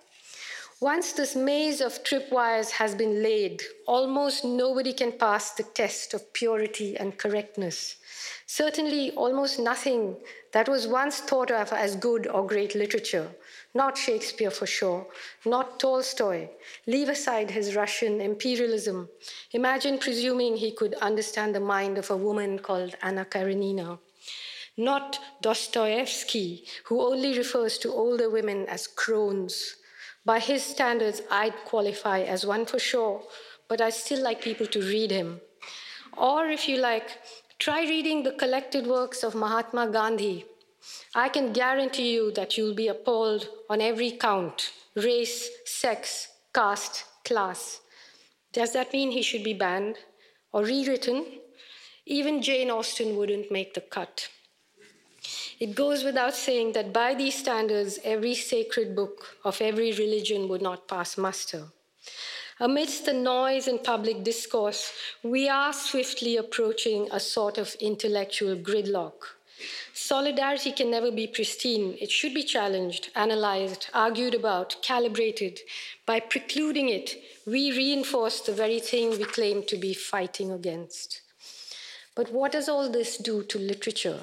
[0.80, 6.32] Once this maze of tripwires has been laid, almost nobody can pass the test of
[6.34, 7.96] purity and correctness.
[8.46, 10.16] Certainly, almost nothing
[10.52, 13.28] that was once thought of as good or great literature
[13.78, 15.06] not Shakespeare for sure,
[15.46, 16.50] not Tolstoy.
[16.88, 19.08] Leave aside his Russian imperialism.
[19.52, 24.00] Imagine presuming he could understand the mind of a woman called Anna Karenina.
[24.78, 29.76] Not Dostoevsky, who only refers to older women as crones.
[30.26, 33.22] By his standards, I'd qualify as one for sure,
[33.68, 35.40] but I still like people to read him.
[36.18, 37.10] Or if you like,
[37.60, 40.46] try reading the collected works of Mahatma Gandhi,
[41.16, 47.82] I can guarantee you that you'll be appalled on every count race, sex, caste, class.
[48.52, 49.98] Does that mean he should be banned
[50.52, 51.26] or rewritten?
[52.06, 54.30] Even Jane Austen wouldn't make the cut.
[55.60, 60.62] It goes without saying that by these standards, every sacred book of every religion would
[60.62, 61.66] not pass muster.
[62.60, 69.37] Amidst the noise and public discourse, we are swiftly approaching a sort of intellectual gridlock.
[70.00, 71.98] Solidarity can never be pristine.
[72.00, 75.62] It should be challenged, analyzed, argued about, calibrated.
[76.06, 77.16] By precluding it,
[77.48, 81.22] we reinforce the very thing we claim to be fighting against.
[82.14, 84.20] But what does all this do to literature?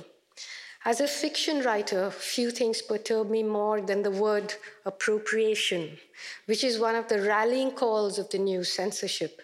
[0.84, 4.54] As a fiction writer, few things perturb me more than the word
[4.86, 5.98] appropriation,
[6.46, 9.42] which is one of the rallying calls of the new censorship.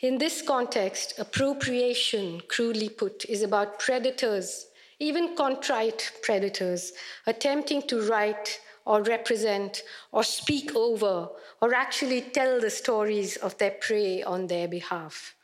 [0.00, 4.66] In this context, appropriation, crudely put, is about predators
[4.98, 6.92] even contrite predators
[7.26, 9.82] attempting to write or represent
[10.12, 11.28] or speak over
[11.60, 15.34] or actually tell the stories of their prey on their behalf.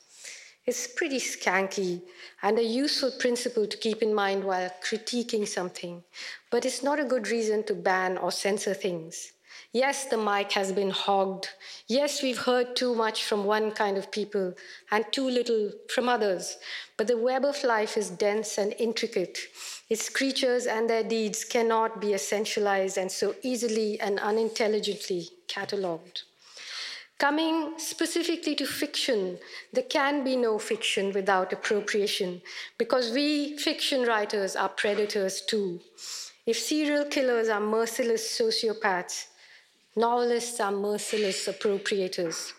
[0.64, 2.02] It's pretty skanky
[2.40, 6.04] and a useful principle to keep in mind while critiquing something,
[6.50, 9.32] but it's not a good reason to ban or censor things.
[9.74, 11.48] Yes, the mic has been hogged.
[11.86, 14.52] Yes, we've heard too much from one kind of people
[14.90, 16.58] and too little from others.
[16.98, 19.38] But the web of life is dense and intricate.
[19.88, 26.24] Its creatures and their deeds cannot be essentialized and so easily and unintelligently catalogued.
[27.18, 29.38] Coming specifically to fiction,
[29.72, 32.42] there can be no fiction without appropriation
[32.76, 35.80] because we fiction writers are predators too.
[36.44, 39.28] If serial killers are merciless sociopaths,
[39.96, 42.52] novelists are merciless appropriators.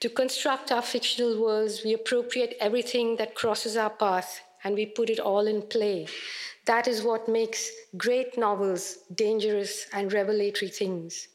[0.00, 5.10] To construct our fictional worlds, we appropriate everything that crosses our path and we put
[5.10, 6.06] it all in play.
[6.66, 11.28] That is what makes great novels dangerous and revelatory things.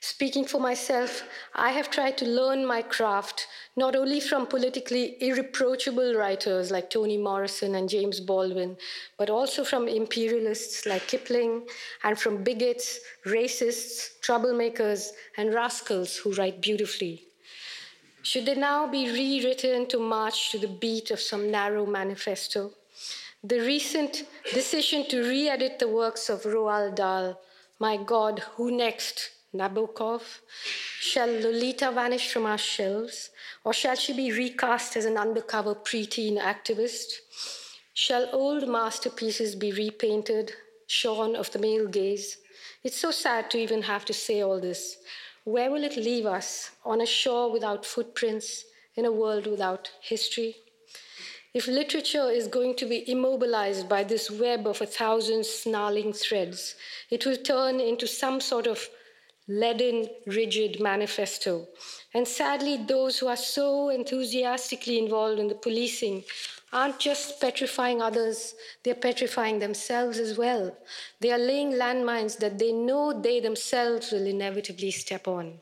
[0.00, 1.24] Speaking for myself,
[1.54, 7.16] I have tried to learn my craft not only from politically irreproachable writers like Toni
[7.18, 8.76] Morrison and James Baldwin,
[9.16, 11.66] but also from imperialists like Kipling
[12.04, 17.24] and from bigots, racists, troublemakers, and rascals who write beautifully.
[18.22, 22.72] Should they now be rewritten to march to the beat of some narrow manifesto?
[23.42, 27.40] The recent decision to re edit the works of Roald Dahl,
[27.80, 29.30] My God, Who Next?
[29.54, 30.40] Nabokov?
[31.00, 33.30] Shall Lolita vanish from our shelves?
[33.64, 37.06] Or shall she be recast as an undercover preteen activist?
[37.94, 40.52] Shall old masterpieces be repainted,
[40.86, 42.36] shorn of the male gaze?
[42.84, 44.98] It's so sad to even have to say all this.
[45.44, 46.72] Where will it leave us?
[46.84, 48.64] On a shore without footprints,
[48.96, 50.56] in a world without history?
[51.54, 56.74] If literature is going to be immobilized by this web of a thousand snarling threads,
[57.10, 58.86] it will turn into some sort of
[59.48, 61.66] leaden, rigid manifesto.
[62.12, 66.24] And sadly, those who are so enthusiastically involved in the policing
[66.72, 70.76] aren't just petrifying others, they're petrifying themselves as well.
[71.20, 75.60] They are laying landmines that they know they themselves will inevitably step on.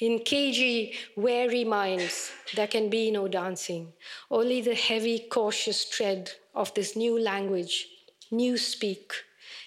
[0.00, 3.92] In cagey, wary minds, there can be no dancing,
[4.32, 7.86] only the heavy, cautious tread of this new language,
[8.32, 9.12] new speak,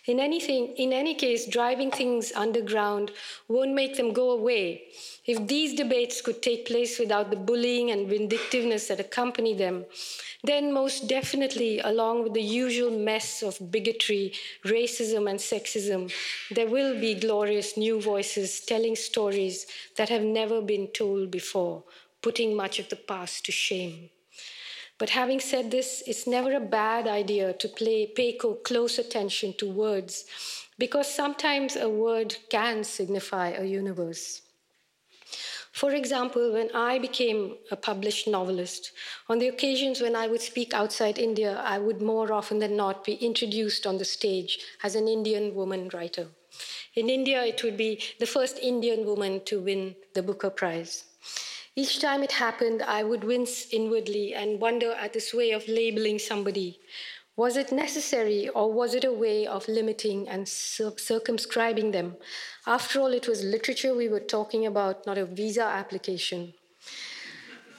[0.08, 3.12] in anything, in any case, driving things underground
[3.48, 4.84] won't make them go away.
[5.26, 9.86] If these debates could take place without the bullying and vindictiveness that accompany them,
[10.44, 14.34] then most definitely, along with the usual mess of bigotry,
[14.64, 16.12] racism, and sexism,
[16.52, 19.66] there will be glorious new voices telling stories
[19.98, 21.84] that have never been told before,
[22.22, 24.10] putting much of the past to shame.
[24.98, 29.70] But having said this, it's never a bad idea to play, pay close attention to
[29.70, 30.26] words,
[30.78, 34.42] because sometimes a word can signify a universe.
[35.74, 38.94] For example, when I became a published novelist,
[39.28, 43.04] on the occasions when I would speak outside India, I would more often than not
[43.04, 46.28] be introduced on the stage as an Indian woman writer.
[46.96, 51.04] In India, it would be the first Indian woman to win the Booker Prize.
[51.78, 56.20] Each time it happened, I would wince inwardly and wonder at this way of labeling
[56.20, 56.80] somebody.
[57.36, 62.16] Was it necessary, or was it a way of limiting and circumscribing them?
[62.66, 66.54] After all, it was literature we were talking about, not a visa application.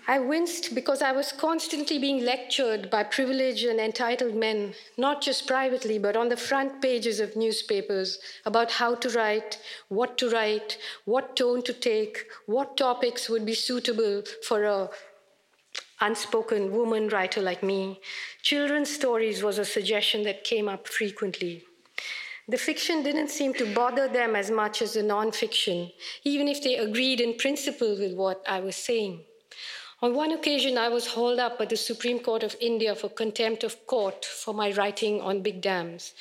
[0.08, 5.48] I winced because I was constantly being lectured by privileged and entitled men, not just
[5.48, 10.78] privately, but on the front pages of newspapers about how to write, what to write,
[11.06, 14.90] what tone to take, what topics would be suitable for a
[16.00, 18.00] unspoken woman writer like me.
[18.42, 21.64] Children's stories was a suggestion that came up frequently.
[22.46, 25.92] The fiction didn't seem to bother them as much as the nonfiction,
[26.22, 29.24] even if they agreed in principle with what I was saying.
[30.02, 33.64] On one occasion, I was hauled up at the Supreme Court of India for contempt
[33.64, 36.12] of court for my writing on big dams.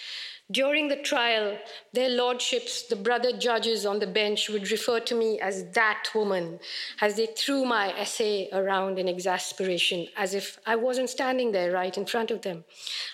[0.49, 1.57] During the trial,
[1.91, 6.59] their lordships, the brother judges on the bench, would refer to me as that woman
[7.01, 11.97] as they threw my essay around in exasperation, as if I wasn't standing there right
[11.97, 12.63] in front of them.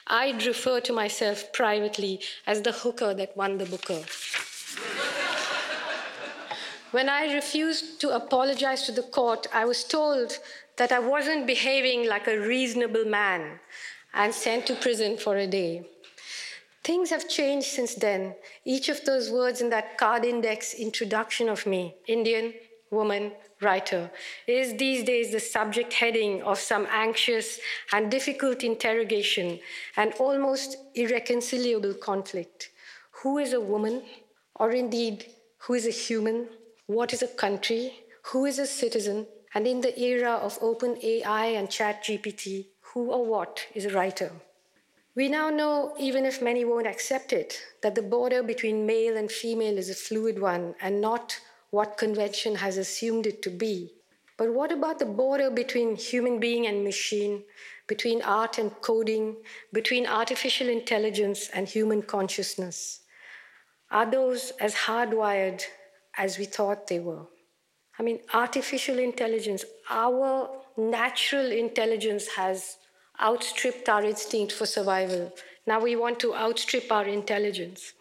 [0.05, 4.03] I'd refer to myself privately as the hooker that won the Booker.
[6.91, 10.37] When I refused to apologize to the court, I was told
[10.75, 13.59] that I wasn't behaving like a reasonable man
[14.13, 15.87] and sent to prison for a day.
[16.83, 18.35] Things have changed since then.
[18.65, 22.53] Each of those words in that card index introduction of me, Indian,
[22.89, 23.31] woman,
[23.61, 24.11] writer,
[24.45, 27.59] is these days the subject heading of some anxious
[27.93, 29.59] and difficult interrogation
[29.95, 32.71] and almost irreconcilable conflict.
[33.23, 34.03] Who is a woman?
[34.55, 35.27] Or indeed,
[35.59, 36.49] who is a human?
[36.91, 41.69] What is a country, who is a citizen, and in the era of OpenAI and
[41.69, 44.33] ChatGPT, who or what is a writer.
[45.15, 49.31] We now know, even if many won't accept it, that the border between male and
[49.31, 51.39] female is a fluid one and not
[51.69, 53.93] what convention has assumed it to be.
[54.35, 57.45] But what about the border between human being and machine,
[57.87, 59.37] between art and coding,
[59.71, 62.99] between artificial intelligence and human consciousness?
[63.89, 65.63] Are those as hardwired
[66.17, 67.25] as we thought they were.
[67.99, 72.77] I mean, artificial intelligence, our natural intelligence has
[73.21, 75.31] outstripped our instinct for survival.
[75.67, 77.93] Now we want to outstrip our intelligence.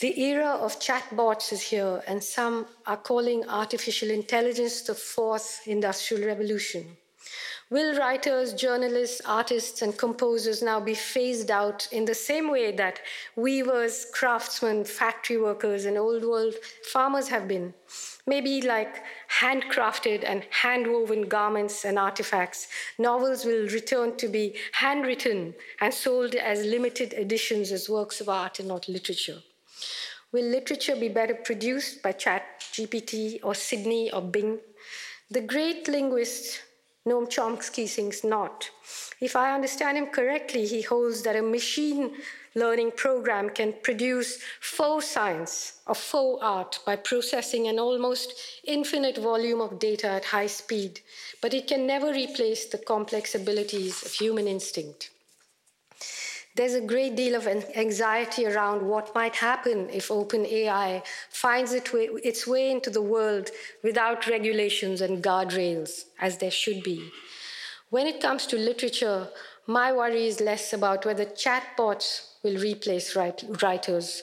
[0.00, 6.26] The era of chatbots is here, and some are calling artificial intelligence the fourth industrial
[6.26, 6.96] revolution.
[7.72, 13.00] Will writers, journalists, artists, and composers now be phased out in the same way that
[13.34, 16.54] weavers, craftsmen, factory workers, and old world
[16.92, 17.72] farmers have been?
[18.26, 19.02] Maybe like
[19.40, 22.68] handcrafted and handwoven garments and artifacts,
[22.98, 28.58] novels will return to be handwritten and sold as limited editions as works of art
[28.58, 29.38] and not literature.
[30.30, 34.58] Will literature be better produced by ChatGPT or Sydney or Bing?
[35.30, 36.60] The great linguist
[37.04, 38.70] Noam Chomsky thinks not.
[39.20, 42.12] If I understand him correctly, he holds that a machine
[42.54, 48.34] learning program can produce faux science or faux art by processing an almost
[48.64, 51.00] infinite volume of data at high speed,
[51.40, 55.10] but it can never replace the complex abilities of human instinct.
[56.54, 62.70] There's a great deal of anxiety around what might happen if OpenAI finds its way
[62.70, 63.50] into the world
[63.82, 67.10] without regulations and guardrails, as there should be.
[67.88, 69.28] When it comes to literature,
[69.66, 74.22] my worry is less about whether chatbots will replace writers.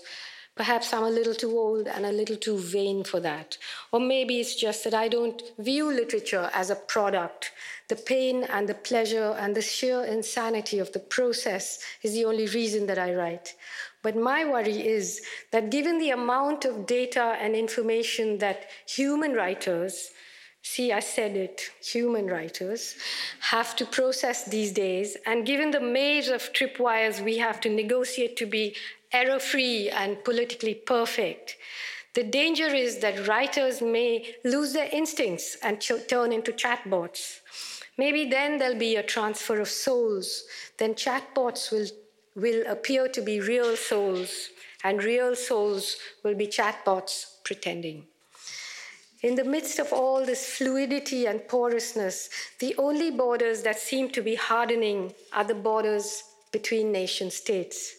[0.56, 3.58] Perhaps I'm a little too old and a little too vain for that.
[3.92, 7.54] Or maybe it's just that I don't view literature as a product
[7.90, 12.46] the pain and the pleasure and the sheer insanity of the process is the only
[12.48, 13.56] reason that I write.
[14.04, 15.22] But my worry is
[15.52, 20.12] that given the amount of data and information that human writers,
[20.62, 22.96] see, I said it, human writers,
[23.40, 28.38] have to process these days, and given the maze of tripwires we have to negotiate
[28.38, 28.76] to be
[29.12, 31.58] error free and politically perfect,
[32.14, 37.40] the danger is that writers may lose their instincts and ch- turn into chatbots.
[38.00, 40.46] Maybe then there'll be a transfer of souls.
[40.78, 41.88] Then chatbots will,
[42.34, 44.52] will appear to be real souls,
[44.86, 48.06] and real souls will be chatbots pretending.
[49.22, 52.30] In the midst of all this fluidity and porousness,
[52.60, 56.24] the only borders that seem to be hardening are the borders
[56.54, 57.96] between nation states.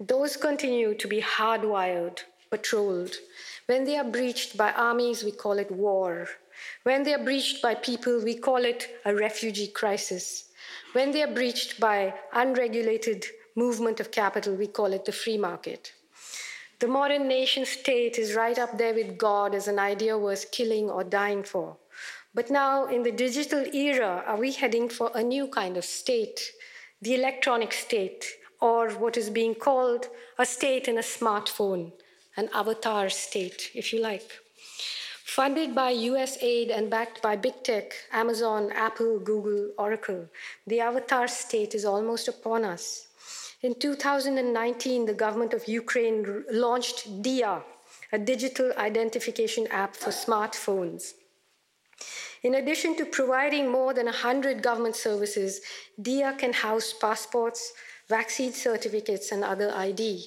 [0.00, 2.18] Those continue to be hardwired,
[2.50, 3.14] patrolled.
[3.66, 6.28] When they are breached by armies, we call it war.
[6.86, 10.44] When they are breached by people, we call it a refugee crisis.
[10.92, 13.26] When they are breached by unregulated
[13.56, 15.92] movement of capital, we call it the free market.
[16.78, 20.88] The modern nation state is right up there with God as an idea worth killing
[20.88, 21.76] or dying for.
[22.32, 26.52] But now, in the digital era, are we heading for a new kind of state,
[27.02, 28.26] the electronic state,
[28.60, 30.06] or what is being called
[30.38, 31.90] a state in a smartphone,
[32.36, 34.45] an avatar state, if you like?
[35.26, 40.28] Funded by USAID and backed by big tech, Amazon, Apple, Google, Oracle,
[40.68, 43.08] the avatar state is almost upon us.
[43.60, 47.64] In 2019, the government of Ukraine launched Diia,
[48.12, 51.14] a digital identification app for smartphones.
[52.44, 55.60] In addition to providing more than 100 government services,
[56.00, 57.72] Diia can house passports,
[58.08, 60.26] vaccine certificates, and other ID.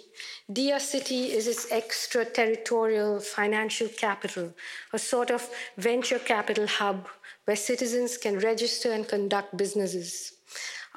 [0.51, 4.53] Diia City is its extraterritorial financial capital,
[4.91, 7.07] a sort of venture capital hub
[7.45, 10.33] where citizens can register and conduct businesses.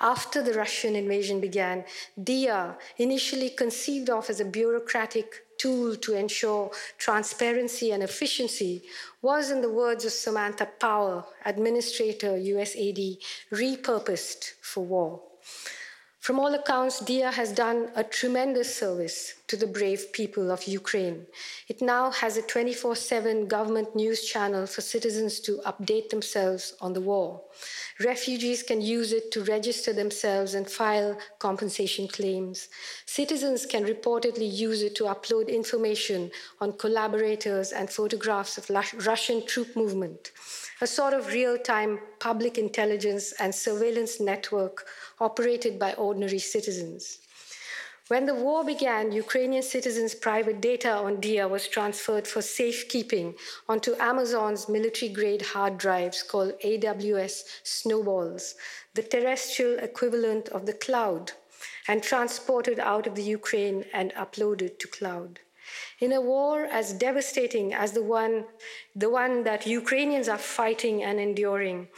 [0.01, 1.85] After the Russian invasion began,
[2.19, 8.83] Diia, initially conceived of as a bureaucratic tool to ensure transparency and efficiency,
[9.21, 13.19] was, in the words of Samantha Power, administrator USAID,
[13.53, 15.21] repurposed for war.
[16.23, 21.27] From all accounts, Diia has done a tremendous service to the brave people of Ukraine.
[21.67, 26.93] It now has a 24 7 government news channel for citizens to update themselves on
[26.93, 27.43] the war.
[27.99, 32.69] Refugees can use it to register themselves and file compensation claims.
[33.05, 38.71] Citizens can reportedly use it to upload information on collaborators and photographs of
[39.11, 40.31] Russian troop movement
[40.83, 44.85] a sort of real time public intelligence and surveillance network
[45.23, 47.19] operated by ordinary citizens.
[48.09, 53.37] When the war began, Ukrainian citizens' private data on Diia was transferred for safekeeping
[53.69, 58.55] onto Amazon's military grade hard drives called AWS Snowballs,
[58.95, 61.33] the terrestrial equivalent of the cloud,
[61.89, 65.41] and transported out of the Ukraine and uploaded to cloud.
[66.01, 68.47] In a war as devastating as the one,
[68.97, 71.89] the one that Ukrainians are fighting and enduring,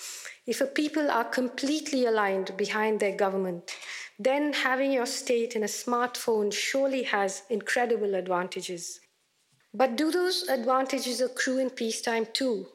[0.47, 3.77] if a people are completely aligned behind their government,
[4.19, 9.01] then having your state in a smartphone surely has incredible advantages.
[9.73, 12.67] But do those advantages accrue in peacetime too?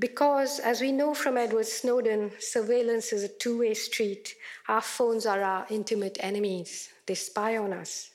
[0.00, 4.34] Because, as we know from Edward Snowden, surveillance is a two way street.
[4.66, 8.10] Our phones are our intimate enemies, they spy on us.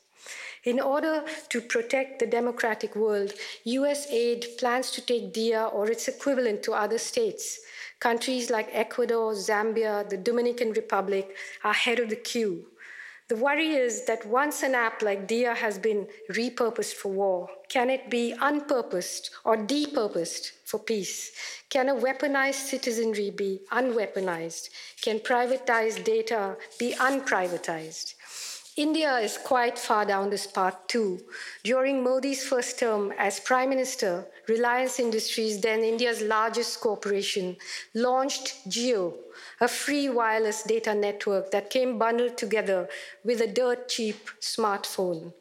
[0.63, 3.33] In order to protect the democratic world,
[3.65, 7.59] USAID plans to take Diia or its equivalent to other states.
[7.99, 12.65] Countries like Ecuador, Zambia, the Dominican Republic are ahead of the queue.
[13.27, 17.89] The worry is that once an app like Diia has been repurposed for war, can
[17.89, 21.31] it be unpurposed or depurposed for peace?
[21.69, 24.69] Can a weaponized citizenry be unweaponized?
[25.01, 28.14] Can privatized data be unprivatized?
[28.75, 31.17] India is quite far down this path too.
[31.63, 37.55] During Modi's first term as Prime Minister, Reliance Industries, then India's largest corporation,
[37.93, 39.13] launched Jio,
[39.61, 42.89] a free wireless data network that came bundled together
[43.23, 45.31] with a dirt cheap smartphone.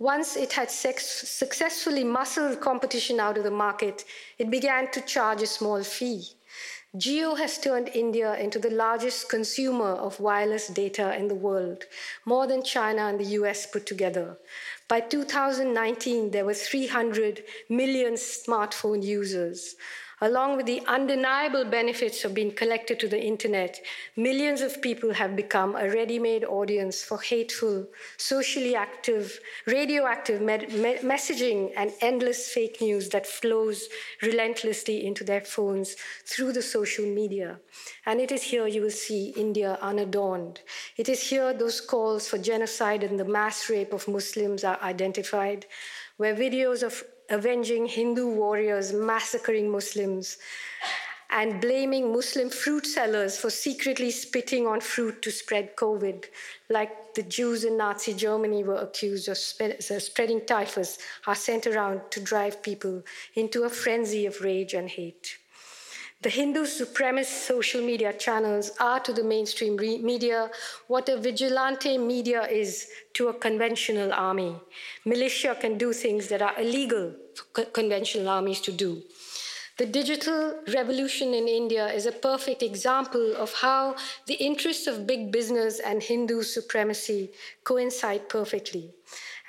[0.00, 4.04] Once it had successfully muscled competition out of the market,
[4.38, 6.24] it began to charge a small fee.
[6.94, 11.84] Jio has turned India into the largest consumer of wireless data in the world,
[12.26, 14.36] more than China and the US put together.
[14.88, 19.74] By 2019, there were 300 million smartphone users.
[20.22, 23.80] Along with the undeniable benefits of being connected to the internet,
[24.14, 30.68] millions of people have become a ready made audience for hateful, socially active, radioactive me-
[30.84, 33.88] me- messaging and endless fake news that flows
[34.22, 37.58] relentlessly into their phones through the social media.
[38.06, 40.60] And it is here you will see India unadorned.
[40.96, 45.66] It is here those calls for genocide and the mass rape of Muslims are identified,
[46.16, 47.02] where videos of
[47.32, 50.38] avenging Hindu warriors massacring Muslims,
[51.32, 56.26] and blaming Muslim fruit sellers for secretly spitting on fruit to spread COVID,
[56.68, 62.02] like the Jews in Nazi Germany were accused of uh, spreading typhus, are sent around
[62.10, 63.02] to drive people
[63.34, 65.38] into a frenzy of rage and hate.
[66.22, 70.52] The Hindu supremacist social media channels are to the mainstream media
[70.86, 74.54] what a vigilante media is to a conventional army.
[75.04, 79.02] Militia can do things that are illegal for conventional armies to do.
[79.78, 83.96] The digital revolution in India is a perfect example of how
[84.26, 87.32] the interests of big business and Hindu supremacy
[87.64, 88.94] coincide perfectly.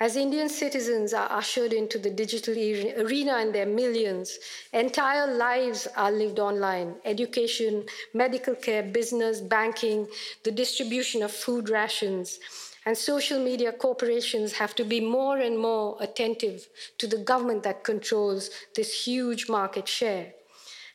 [0.00, 4.38] As Indian citizens are ushered into the digital arena in their millions,
[4.72, 10.08] entire lives are lived online education, medical care, business, banking,
[10.42, 12.40] the distribution of food rations.
[12.86, 16.66] And social media corporations have to be more and more attentive
[16.98, 20.34] to the government that controls this huge market share.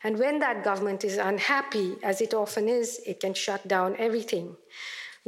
[0.04, 4.56] And when that government is unhappy, as it often is, it can shut down everything.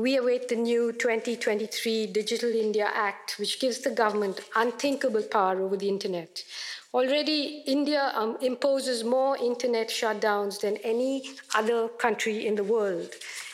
[0.01, 5.77] We await the new 2023 Digital India Act, which gives the government unthinkable power over
[5.77, 6.43] the internet.
[6.91, 13.11] Already, India um, imposes more internet shutdowns than any other country in the world.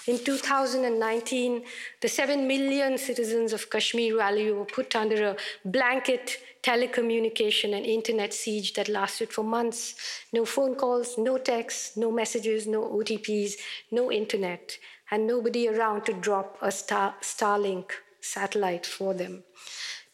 [0.07, 1.63] In 2019,
[1.99, 5.35] the 7 million citizens of Kashmir Valley were put under a
[5.65, 9.95] blanket telecommunication and internet siege that lasted for months.
[10.31, 13.55] No phone calls, no texts, no messages, no OTPs,
[13.91, 14.77] no internet
[15.11, 17.91] and nobody around to drop a Star- Starlink
[18.21, 19.43] satellite for them.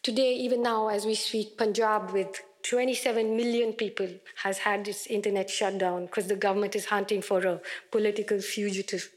[0.02, 4.08] Today, even now, as we speak, Punjab, with 27 million people,
[4.42, 9.10] has had its internet shut down because the government is hunting for a political fugitive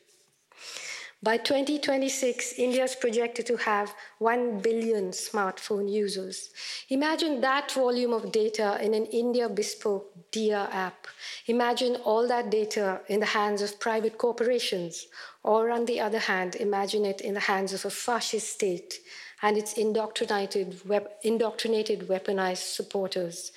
[1.24, 6.52] by 2026, India is projected to have 1 billion smartphone users.
[6.90, 11.08] Imagine that volume of data in an India bespoke Diia app.
[11.48, 15.08] Imagine all that data in the hands of private corporations,
[15.42, 19.00] or on the other hand, imagine it in the hands of a fascist state
[19.42, 20.80] and its indoctrinated,
[21.24, 23.52] indoctrinated weaponized supporters.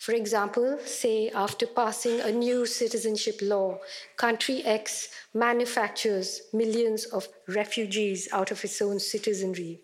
[0.00, 3.80] For example, say after passing a new citizenship law,
[4.16, 9.82] country X manufactures millions of refugees out of its own citizenry.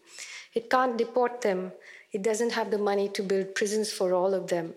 [0.54, 1.72] It can't deport them,
[2.12, 4.72] it doesn't have the money to build prisons for all of them.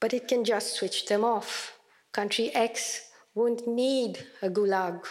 [0.00, 1.78] But it can just switch them off.
[2.10, 5.04] Country X won't need a gulag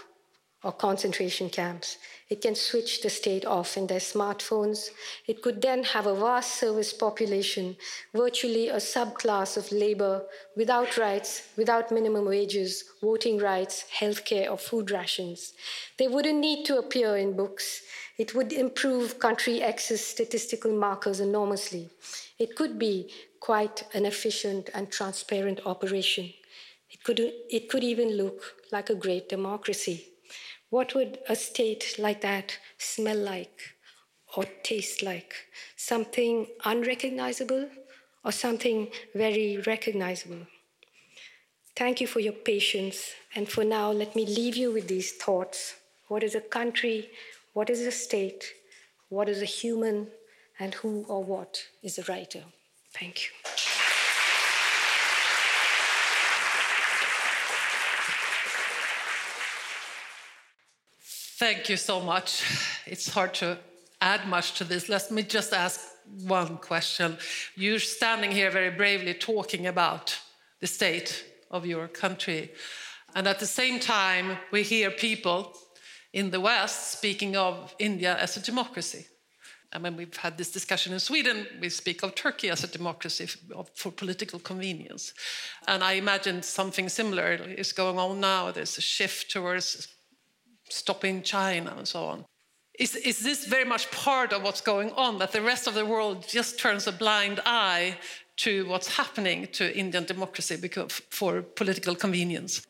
[0.66, 2.00] or concentration camps.
[2.28, 4.90] It can switch the state off in their smartphones.
[5.28, 7.78] It could then have a vast service population,
[8.16, 10.24] virtually a subclass of labor,
[10.58, 15.54] without rights, without minimum wages, voting rights, healthcare, or food rations.
[16.00, 17.84] They wouldn't need to appear in books.
[18.18, 21.92] It would improve country X's statistical markers enormously.
[22.40, 26.34] It could be quite an efficient and transparent operation.
[26.90, 28.42] It could, it could even look
[28.72, 30.08] like a great democracy.
[30.76, 33.76] What would a state like that smell like
[34.36, 35.34] or taste like?
[35.78, 37.70] Something unrecognizable
[38.26, 40.48] or something very recognizable?
[41.78, 43.14] Thank you for your patience.
[43.36, 45.76] And for now, let me leave you with these thoughts.
[46.10, 47.10] What is a country?
[47.54, 48.44] What is a state?
[49.08, 50.10] What is a human?
[50.60, 52.44] And who or what is a writer?
[52.94, 53.45] Thank you.
[61.38, 62.44] Thank you so much.
[62.86, 63.58] It's hard to
[64.00, 64.88] add much to this.
[64.88, 65.82] Let me just ask
[66.28, 67.18] one question.
[67.56, 70.18] You're standing here very bravely talking about
[70.62, 72.52] the state of your country.
[73.16, 75.52] And at the same time, we hear people
[76.14, 79.06] in the West speaking of India as a democracy.
[79.74, 83.28] I mean, we've had this discussion in Sweden, we speak of Turkey as a democracy
[83.74, 85.14] for political convenience.
[85.68, 88.52] And I imagine something similar is going on now.
[88.52, 89.95] There's a shift towards
[90.70, 92.26] stopping China and so on.
[92.78, 95.86] Is, is this very much part of what's going on, that the rest of the
[95.86, 97.98] world just turns a blind eye
[98.38, 102.68] to what's happening to Indian democracy because, for political convenience?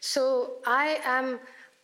[0.00, 1.38] So I am,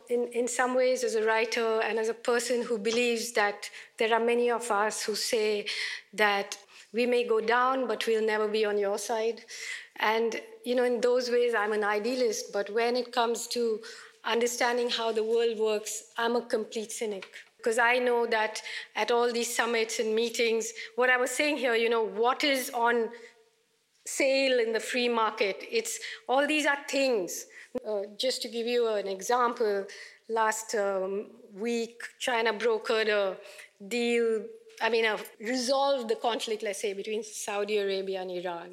[0.09, 4.13] in, in some ways, as a writer and as a person who believes that there
[4.15, 5.67] are many of us who say
[6.13, 6.57] that
[6.91, 9.43] we may go down, but we'll never be on your side.
[9.97, 12.51] And, you know, in those ways, I'm an idealist.
[12.51, 13.79] But when it comes to
[14.27, 17.27] understanding how the world works, I'm a complete cynic.
[17.57, 18.61] Because I know that
[18.95, 22.69] at all these summits and meetings, what I was saying here, you know, what is
[22.71, 23.09] on
[24.05, 25.63] sale in the free market?
[25.71, 25.99] It's
[26.29, 27.45] all these are things.
[27.85, 29.85] Uh, just to give you an example,
[30.29, 33.37] last um, week, China brokered a
[33.87, 34.43] deal,
[34.81, 38.69] I mean, uh, resolved the conflict, let's say, between Saudi Arabia and Iran.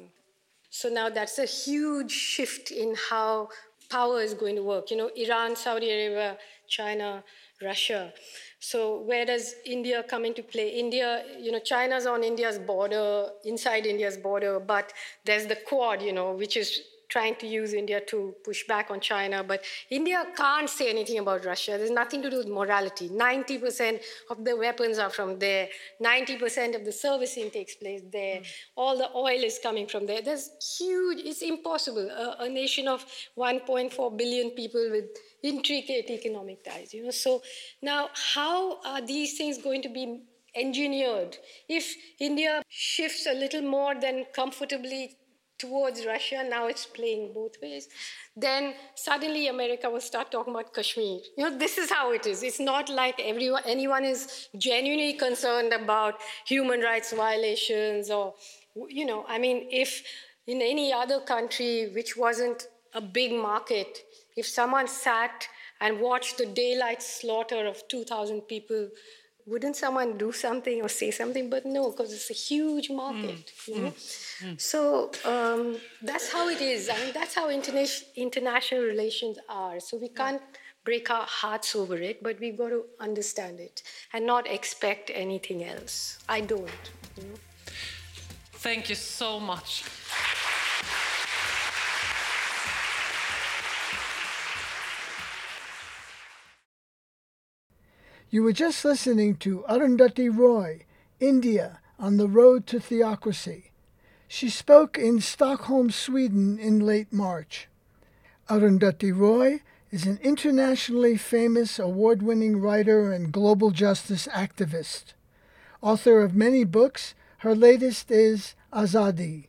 [0.69, 3.49] So now that's a huge shift in how
[3.89, 4.91] power is going to work.
[4.91, 7.23] You know, Iran, Saudi Arabia, China,
[7.61, 8.13] Russia.
[8.59, 10.69] So where does India come into play?
[10.69, 14.91] India, you know, China's on India's border, inside India's border, but
[15.23, 18.99] there's the Quad, you know, which is trying to use India to push back on
[18.99, 19.43] China.
[19.43, 21.77] But India can't say anything about Russia.
[21.77, 23.09] There's nothing to do with morality.
[23.09, 23.99] 90%
[24.29, 25.69] of the weapons are from there.
[26.01, 28.37] 90% of the servicing takes place there.
[28.37, 28.47] Mm.
[28.75, 30.21] All the oil is coming from there.
[30.21, 32.09] There's huge, it's impossible.
[32.09, 33.05] A, a nation of
[33.37, 35.05] 1.4 billion people with
[35.43, 37.11] intricate economic ties, you know.
[37.11, 37.41] So
[37.81, 40.21] now how are these things going to be
[40.55, 41.37] engineered?
[41.69, 45.17] If India shifts a little more than comfortably
[45.65, 47.87] towards Russia, now it's playing both ways,
[48.35, 51.19] then suddenly America will start talking about Kashmir.
[51.37, 52.43] You know, this is how it is.
[52.43, 58.33] It's not like everyone, anyone is genuinely concerned about human rights violations or,
[58.89, 60.03] you know, I mean, if
[60.47, 63.99] in any other country which wasn't a big market,
[64.35, 65.47] if someone sat
[65.81, 68.89] and watched the daylight slaughter of 2,000 people
[69.45, 71.49] wouldn't someone do something or say something?
[71.49, 73.45] But no, because it's a huge market.
[73.45, 73.67] Mm.
[73.67, 73.91] You know?
[73.91, 74.53] Mm.
[74.53, 74.61] mm.
[74.61, 76.89] So um, that's how it is.
[76.89, 79.79] I mean, that's how interna- international relations are.
[79.79, 80.41] So we can't
[80.83, 83.81] break our hearts over it, but we've got to understand it
[84.13, 86.19] and not expect anything else.
[86.29, 86.69] I don't.
[87.17, 87.35] You know?
[88.53, 89.83] Thank you so much.
[98.35, 100.83] You were just listening to Arundhati Roy,
[101.21, 103.71] India on the Road to Theocracy.
[104.27, 107.69] She spoke in Stockholm, Sweden in late March.
[108.49, 115.13] Arundhati Roy is an internationally famous award winning writer and global justice activist.
[115.81, 119.47] Author of many books, her latest is Azadi.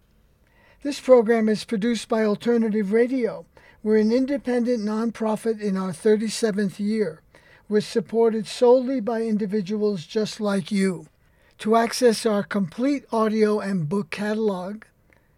[0.84, 3.46] This program is produced by Alternative Radio.
[3.82, 7.22] We're an independent nonprofit in our 37th year
[7.68, 11.06] was supported solely by individuals just like you.
[11.58, 14.84] To access our complete audio and book catalog,